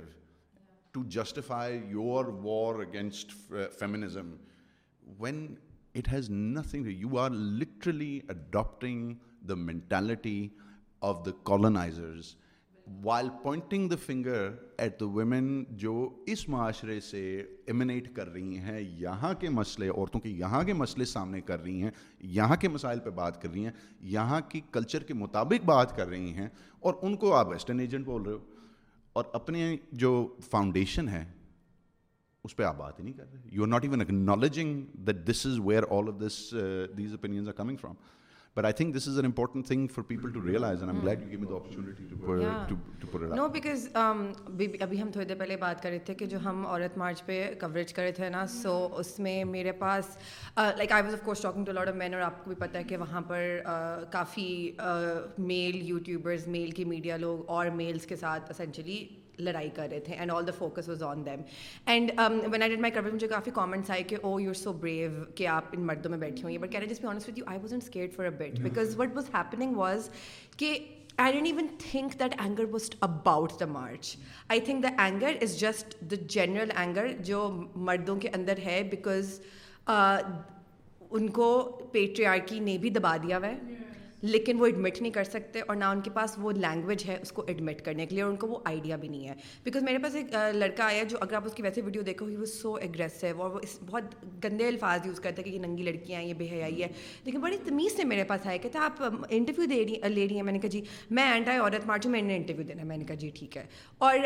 to 0.91 1.04
justify 1.19 1.80
your 1.91 2.26
war 2.43 2.80
against 2.86 3.34
feminism 3.80 4.34
when 5.19 5.45
it 5.95 6.12
has 6.13 6.30
nothing 6.30 6.86
you 6.88 7.17
are 7.19 7.30
literally 7.32 8.19
adapting 8.30 9.13
the 9.50 9.56
mentality 9.56 10.48
of 11.10 11.26
the 11.26 11.32
colonisers 11.52 12.36
while 13.04 13.28
pointing 13.41 13.88
the 13.89 13.95
finger 14.06 14.50
at 14.84 15.00
the 15.00 15.06
women 15.15 15.52
جو 15.80 15.93
اس 16.34 16.48
معاشرے 16.50 17.00
سے 17.10 17.22
امینیٹ 17.72 18.13
کر 18.15 18.28
رہی 18.34 18.58
ہیں 18.60 18.80
یہاں 19.02 19.34
کے 19.39 19.50
مسئلے 19.58 19.89
عورتوں 19.89 20.22
کے 20.22 20.30
یہاں 20.30 20.63
کے 20.67 20.74
مسئلے 20.74 21.06
سامنے 21.06 21.41
کر 21.48 21.62
رہی 21.63 21.82
ہیں 21.84 21.91
یہاں 22.38 22.56
کے 22.62 22.67
مسائل 22.69 23.00
پہ 23.06 23.10
بات 23.19 23.41
کر 23.41 23.50
رہی 23.52 23.65
ہیں 23.65 23.72
یہاں 24.13 24.39
کی 24.50 24.62
کلچر 24.72 25.04
کے 25.08 25.13
مطابق 25.13 25.65
بات 25.65 25.95
کر 25.98 26.08
رہی 26.08 26.34
ہیں 26.38 26.48
اور 26.80 26.93
ان 27.02 27.15
کو 27.17 27.34
آپ 27.36 27.48
ویسٹرن 27.50 27.80
ایجنٹ 27.80 28.06
بول 28.06 28.22
رہے 28.22 28.34
ہو 28.34 28.43
اور 29.19 29.26
اپنے 29.34 29.76
جو 30.06 30.12
فاؤنڈیشن 30.50 31.08
ہے 31.10 31.24
اس 32.45 32.56
پہ 32.56 32.63
آپ 32.63 32.78
بات 32.78 32.99
ہی 32.99 33.04
نہیں 33.04 33.13
کر 33.13 33.25
رہے 33.32 33.39
you 33.52 33.63
are 33.63 33.67
not 33.67 33.84
even 33.84 34.02
acknowledging 34.02 34.82
that 35.08 35.25
this 35.30 35.45
is 35.45 35.60
where 35.65 35.84
all 35.91 36.08
of 36.13 36.19
this 36.28 36.36
these 36.97 37.12
opinions 37.13 37.47
are 37.47 37.54
coming 37.54 37.78
from 37.82 37.95
but 38.58 38.65
I 38.65 38.73
think 38.73 38.95
this 38.95 39.08
is 39.08 39.17
an 39.17 39.25
important 39.25 39.65
thing 39.67 39.88
for 39.93 40.04
people 40.08 40.32
to 40.34 40.41
realise 40.47 40.84
and 40.84 41.02
glad 41.04 41.21
you 41.23 41.28
give 41.30 41.39
me 41.39 41.45
the 41.49 41.56
opportunity 41.56 43.36
no 43.36 43.47
because 43.54 43.88
ابھی 44.82 45.02
ہم 45.02 45.10
تھوڑی 45.13 45.25
دیر 45.28 45.38
پہلے 45.39 45.58
بات 45.58 45.84
کر 45.84 45.89
رہے 45.89 45.99
تھے 46.06 46.13
کہ 46.21 46.25
جو 46.32 46.38
ہم 46.45 46.65
عورت 46.67 46.97
مارچ 46.97 47.23
پہ 47.25 47.43
کوریج 47.62 47.93
کرے 47.93 48.12
تھے 48.15 48.30
نا 48.30 48.45
سو 48.62 48.78
اس 48.99 49.17
میں 49.19 49.43
میرے 49.49 49.71
پاس 49.84 50.17
like 50.58 50.91
I 50.91 51.04
was 51.04 51.13
of 51.13 51.23
course 51.25 51.41
talking 51.41 51.65
to 51.65 51.71
lot 51.71 51.88
of 51.88 51.95
men 51.95 52.13
اور 52.13 52.21
آپ 52.21 52.43
کو 52.43 52.49
بھی 52.49 52.60
پتا 52.67 52.80
ہے 52.80 52.84
کہ 52.89 52.97
وہاں 52.97 53.21
پر 53.28 53.47
کافی 54.12 54.71
میل 55.38 55.82
یوٹیوبرز 55.89 56.47
میل 56.58 56.71
کی 56.82 56.86
میڈیا 56.95 57.17
لوگ 57.17 57.47
اور 57.58 57.69
میلس 57.78 58.06
کے 58.08 58.15
ساتھ 58.25 58.52
اسینچلی 58.52 59.04
لڑائی 59.39 59.69
کر 59.75 59.88
رہے 59.91 59.99
تھے 60.06 60.15
and 60.15 60.32
all 60.32 60.47
the 60.47 60.52
focus 60.58 60.89
was 60.89 61.04
on 61.04 61.25
them 61.25 61.41
and 61.93 62.12
when 62.52 62.62
I 62.62 62.69
did 62.71 62.80
my 62.82 62.91
cover 62.93 63.12
مجھے 63.12 63.28
کافی 63.28 63.52
کامنٹس 63.56 63.91
آئے 63.91 64.04
کہ 64.08 64.17
او 64.23 64.39
یو 64.39 64.54
سو 64.63 64.73
بریو 64.84 65.12
کہ 65.36 65.47
آپ 65.47 65.65
ان 65.78 65.86
مردوں 65.88 66.12
میں 66.12 66.17
بیٹھی 66.19 66.43
ہوں 66.43 66.52
ہیں 66.52 66.58
بٹ 66.62 66.75
جس 66.89 67.04
with 67.04 67.30
you 67.39 67.45
I 67.47 67.60
was 67.63 67.89
care 67.93 68.08
for 68.15 68.25
a 68.25 68.32
bit 68.38 68.60
because 68.62 68.95
what 68.99 69.15
was 69.15 69.30
happening 69.34 69.75
was 69.78 70.10
کہ 70.58 70.78
I 71.21 71.34
and 71.38 71.47
even 71.47 71.67
think 71.80 72.19
that 72.19 72.36
anger 72.41 72.65
was 72.71 72.89
about 73.08 73.60
the 73.60 73.65
March 73.69 74.15
I 74.47 74.60
think 74.65 74.84
the 74.84 74.89
anger 75.06 75.36
is 75.41 75.60
just 75.60 75.95
the 76.12 76.15
general 76.36 76.69
anger 76.75 77.08
جو 77.30 77.49
مردوں 77.75 78.15
کے 78.21 78.30
اندر 78.34 78.60
ہے 78.65 78.82
because 78.91 79.39
uh, 79.91 80.17
ان 81.12 81.28
کو 81.38 81.45
patriarchy 81.91 82.60
نے 82.63 82.78
بھی 82.82 82.89
دبا 82.95 83.15
دیا 83.21 83.38
ہوا 83.38 83.47
ہے 83.47 83.75
لیکن 84.22 84.60
وہ 84.60 84.66
ایڈمٹ 84.66 85.00
نہیں 85.02 85.12
کر 85.12 85.24
سکتے 85.24 85.60
اور 85.68 85.76
نہ 85.76 85.86
ان 85.86 86.00
کے 86.04 86.10
پاس 86.14 86.32
وہ 86.42 86.52
لینگویج 86.52 87.04
ہے 87.08 87.16
اس 87.22 87.32
کو 87.32 87.44
ایڈمٹ 87.48 87.82
کرنے 87.82 88.06
کے 88.06 88.16
لیے 88.16 88.22
اور 88.24 88.30
ان 88.32 88.36
کو 88.38 88.48
وہ 88.48 88.58
آئیڈیا 88.66 88.96
بھی 89.02 89.08
نہیں 89.08 89.28
ہے 89.28 89.34
بیکاز 89.64 89.84
میرے 89.84 89.98
پاس 90.04 90.16
ایک 90.16 90.34
لڑکا 90.54 90.86
آیا 90.86 91.04
جو 91.10 91.18
اگر 91.22 91.34
آپ 91.36 91.46
اس 91.46 91.54
کی 91.56 91.64
ویسے 91.64 91.82
ویڈیو 91.82 92.02
دیکھو 92.04 92.26
ہی 92.26 92.36
وہ 92.36 92.46
سو 92.54 92.74
اگریسو 92.82 93.42
اور 93.42 93.52
وہ 93.52 93.60
اس 93.64 93.78
بہت 93.92 94.16
گندے 94.44 94.68
الفاظ 94.68 95.06
یوز 95.08 95.20
کرتے 95.20 95.42
ہیں 95.42 95.50
کہ 95.50 95.56
یہ 95.56 95.62
ننگی 95.66 95.84
لڑکیاں 95.84 96.20
ہیں 96.22 96.28
یہ 96.28 96.34
بے 96.38 96.48
حیائی 96.52 96.82
ہے 96.84 96.88
لیکن 97.26 97.40
بڑی 97.42 97.58
تمیز 97.68 97.96
سے 97.98 98.04
میرے 98.08 98.24
پاس 98.28 98.48
آیا 98.48 98.58
کہتے 98.62 98.78
ہیں 98.80 98.86
آپ 98.86 99.02
انٹرویو 99.30 99.68
دے 99.70 99.84
رہی 99.86 100.10
لے 100.14 100.28
رہی 100.28 100.36
ہیں 100.36 100.44
میں 100.44 100.54
نے 100.54 100.60
کہا 100.60 100.70
جی 100.72 100.82
میں 101.12 101.26
اینڈ 101.32 101.50
آئی 101.50 101.58
عورت 101.60 101.86
مارچ 101.88 102.08
میں 102.08 102.22
نے 102.22 102.36
انٹرویو 102.38 102.66
دینا 102.68 102.84
میں 102.84 102.98
نے 102.98 103.06
کہا 103.06 103.16
جی 103.20 103.30
ٹھیک 103.40 103.58
ہے 103.58 103.66
اور 104.08 104.18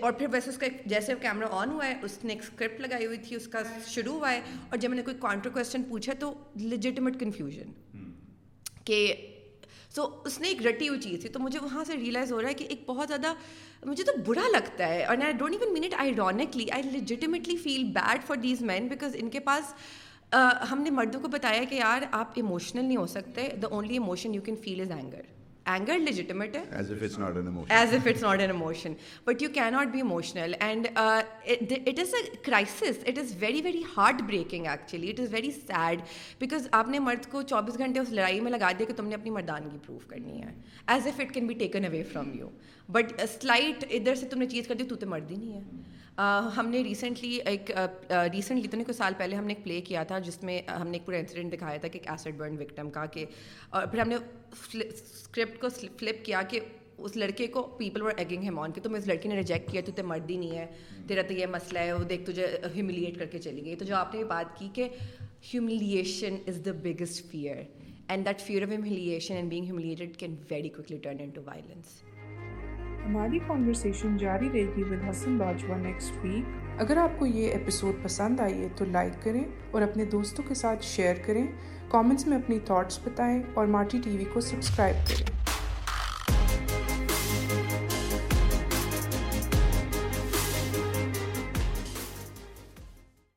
اور 0.00 0.12
پھر 0.12 0.26
ویسے 0.32 0.50
اس 0.50 0.58
کا 0.58 0.66
جیسے 0.86 1.14
وہ 1.14 1.20
کیمرہ 1.22 1.48
آن 1.60 1.70
ہوا 1.72 1.88
ہے 1.88 1.94
اس 2.02 2.18
نے 2.24 2.32
ایک 2.32 2.42
اسکرپٹ 2.42 2.80
لگائی 2.80 3.06
ہوئی 3.06 3.18
تھی 3.28 3.36
اس 3.36 3.48
کا 3.52 3.62
شروع 3.86 4.14
ہوا 4.14 4.32
ہے 4.32 4.40
اور 4.68 4.78
جب 4.78 4.88
میں 4.90 4.96
نے 4.96 5.02
کوئی 5.02 5.16
کانٹر 5.20 5.50
کوشچن 5.58 5.82
پوچھا 5.88 6.12
تو 6.20 6.34
لجٹمٹ 6.62 7.20
کنفیوژن 7.20 7.72
کہ 8.84 9.06
سو 9.96 10.04
اس 10.26 10.40
نے 10.40 10.48
ایک 10.48 10.66
رٹی 10.66 10.88
ہوئی 10.88 11.00
چیز 11.00 11.20
تھی 11.20 11.28
تو 11.32 11.38
مجھے 11.40 11.58
وہاں 11.62 11.82
سے 11.86 11.96
ریئلائز 11.96 12.30
ہو 12.32 12.40
رہا 12.40 12.48
ہے 12.48 12.54
کہ 12.60 12.64
ایک 12.74 12.80
بہت 12.86 13.08
زیادہ 13.08 13.32
مجھے 13.86 14.04
تو 14.04 14.12
برا 14.26 14.46
لگتا 14.52 14.88
ہے 14.88 15.02
اور 15.12 15.16
مین 15.72 15.84
it 15.84 15.94
I 16.04 16.12
I 16.20 16.70
ultimately 16.78 17.56
feel 17.64 17.84
bad 17.98 18.24
for 18.26 18.36
these 18.46 18.62
men 18.72 18.88
because 18.94 19.16
ان 19.20 19.30
کے 19.36 19.40
پاس 19.50 19.72
ہم 20.70 20.80
نے 20.82 20.90
مردوں 20.98 21.20
کو 21.20 21.28
بتایا 21.36 21.62
کہ 21.70 21.74
یار 21.74 22.02
آپ 22.22 22.32
ایموشنل 22.42 22.84
نہیں 22.84 22.96
ہو 22.96 23.06
سکتے 23.14 23.48
the 23.62 23.66
only 23.78 23.92
emotion 24.02 24.34
you 24.34 24.42
can 24.50 24.56
feel 24.64 24.80
is 24.80 24.90
anger 24.96 25.22
anger 25.72 25.96
legitimate 25.98 26.56
as 26.70 26.90
if 26.92 27.02
it's 27.02 27.18
not 28.22 28.40
an 28.40 28.50
emotion 28.50 28.92
but 29.24 29.42
you 29.42 29.48
can 29.54 29.60
not 29.72 29.88
be 29.92 30.00
emotional 30.00 30.54
and 30.60 30.86
it 30.94 31.98
is 31.98 32.14
a 32.14 32.22
crisis 32.46 32.98
it 33.08 33.18
is 33.18 33.34
very 33.42 33.62
very 33.64 33.82
hard 33.96 34.20
breaking 34.26 34.66
actually 34.70 35.10
it 35.10 35.20
is 35.20 35.32
very 35.34 35.50
sad 35.52 36.00
because 36.40 36.68
آپ 36.80 36.88
نے 36.88 36.98
مرد 37.06 37.30
کو 37.30 37.42
چوبیس 37.42 37.78
گھنٹے 37.78 38.00
اس 38.00 38.12
لڑائی 38.12 38.40
میں 38.40 38.50
لگا 38.52 38.70
دیا 38.78 38.86
کہ 38.86 38.94
تم 38.96 39.08
نے 39.08 39.14
اپنی 39.14 39.30
مردانگی 39.30 39.78
پروو 39.86 39.98
کرنی 40.08 40.42
ہے 40.42 40.52
as 40.94 41.06
if 41.06 41.20
it 41.20 41.34
can 41.34 41.46
be 41.46 41.54
taken 41.64 41.84
away 41.84 42.02
from 42.12 42.32
you 42.38 42.48
but 42.92 43.12
slight 43.40 43.84
ادھر 43.94 44.14
سے 44.20 44.26
تم 44.30 44.38
نے 44.38 44.46
چیز 44.46 44.66
کر 44.68 44.74
دی 44.74 44.84
تو 45.00 45.06
مرد 45.08 45.30
ہی 45.30 45.36
نہیں 45.36 45.54
ہے 45.54 45.60
ہم 46.56 46.66
نے 46.70 46.82
ریسنٹلی 46.84 47.38
ایک 47.50 47.70
ریسنٹلی 48.10 48.66
اتنے 48.68 48.84
کچھ 48.86 48.96
سال 48.96 49.12
پہلے 49.18 49.36
ہم 49.36 49.44
نے 49.46 49.52
ایک 49.54 49.64
پلے 49.64 49.80
کیا 49.88 50.02
تھا 50.08 50.18
جس 50.26 50.42
میں 50.42 50.60
ہم 50.70 50.88
نے 50.88 50.96
ایک 50.98 51.06
پورا 51.06 51.16
انسیڈنٹ 51.16 51.52
دکھایا 51.52 51.76
تھا 51.80 51.88
کہ 51.88 51.98
ایک 51.98 52.08
ایسڈ 52.10 52.36
برن 52.38 52.56
وکٹم 52.60 52.90
کا 52.90 53.04
کہ 53.14 53.24
اور 53.70 53.86
پھر 53.90 54.00
ہم 54.00 54.08
نے 54.08 54.16
اسکرپٹ 54.84 55.60
کو 55.60 55.68
فلپ 55.78 56.24
کیا 56.24 56.42
کہ 56.50 56.60
اس 56.96 57.16
لڑکے 57.16 57.46
کو 57.54 57.62
پیپل 57.78 58.02
اور 58.02 58.10
ایگنگ 58.16 58.42
ہیم 58.42 58.54
مون 58.56 58.72
کے 58.72 58.80
تم 58.80 58.94
اس 58.94 59.06
لڑکی 59.06 59.28
نے 59.28 59.36
ریجیکٹ 59.36 59.70
کیا 59.70 59.80
تو 59.96 60.02
مرد 60.06 60.30
ہی 60.30 60.36
نہیں 60.36 60.56
ہے 60.58 60.66
تیرا 61.08 61.22
تو 61.28 61.34
یہ 61.34 61.46
مسئلہ 61.52 61.78
ہے 61.78 61.92
وہ 61.92 62.04
دیکھ 62.08 62.24
تجھے 62.30 62.46
ہیوملیٹ 62.74 63.18
کر 63.18 63.26
کے 63.32 63.38
چلی 63.38 63.64
گئی 63.64 63.76
تو 63.76 63.84
جو 63.84 63.96
آپ 63.96 64.14
نے 64.14 64.20
یہ 64.20 64.24
بات 64.36 64.58
کی 64.58 64.68
کہ 64.74 64.88
humiliation 65.52 66.36
is 66.46 66.64
the 66.66 66.72
biggest 66.82 67.24
fear 67.30 67.62
and 68.08 68.26
that 68.26 68.40
fear 68.46 68.62
of 68.62 68.70
humiliation 68.72 69.36
and 69.36 69.50
being 69.50 69.64
humiliated 69.64 70.16
can 70.18 70.34
very 70.50 70.68
quickly 70.76 70.98
turn 71.02 71.20
into 71.34 71.42
violence 71.46 72.00
ہماری 73.06 73.38
کانورسیشن 73.46 74.16
جاری 74.18 74.48
رہے 74.52 74.62
گی 74.76 74.82
with 74.90 75.02
Hassan 75.08 75.36
Bajwa 75.38 75.76
next 75.78 76.24
week 76.24 76.80
اگر 76.80 76.96
آپ 76.98 77.18
کو 77.18 77.26
یہ 77.26 77.48
ایپیسوڈ 77.52 78.02
پسند 78.02 78.40
آئی 78.40 78.60
ہے 78.62 78.68
تو 78.76 78.84
لائک 78.92 79.22
کریں 79.24 79.42
اور 79.72 79.82
اپنے 79.82 80.04
دوستوں 80.12 80.44
کے 80.48 80.54
ساتھ 80.64 80.84
شیئر 80.96 81.16
کریں 81.26 81.46
کامنٹس 81.90 82.26
میں 82.26 82.36
اپنی 82.38 82.58
تھاٹس 82.66 82.98
بتائیں 83.04 83.40
اور 83.58 83.66
مارٹی 83.76 83.98
ٹی 84.04 84.16
وی 84.16 84.24
کو 84.32 84.40
سبسکرائب 84.50 85.06
کریں 85.08 85.53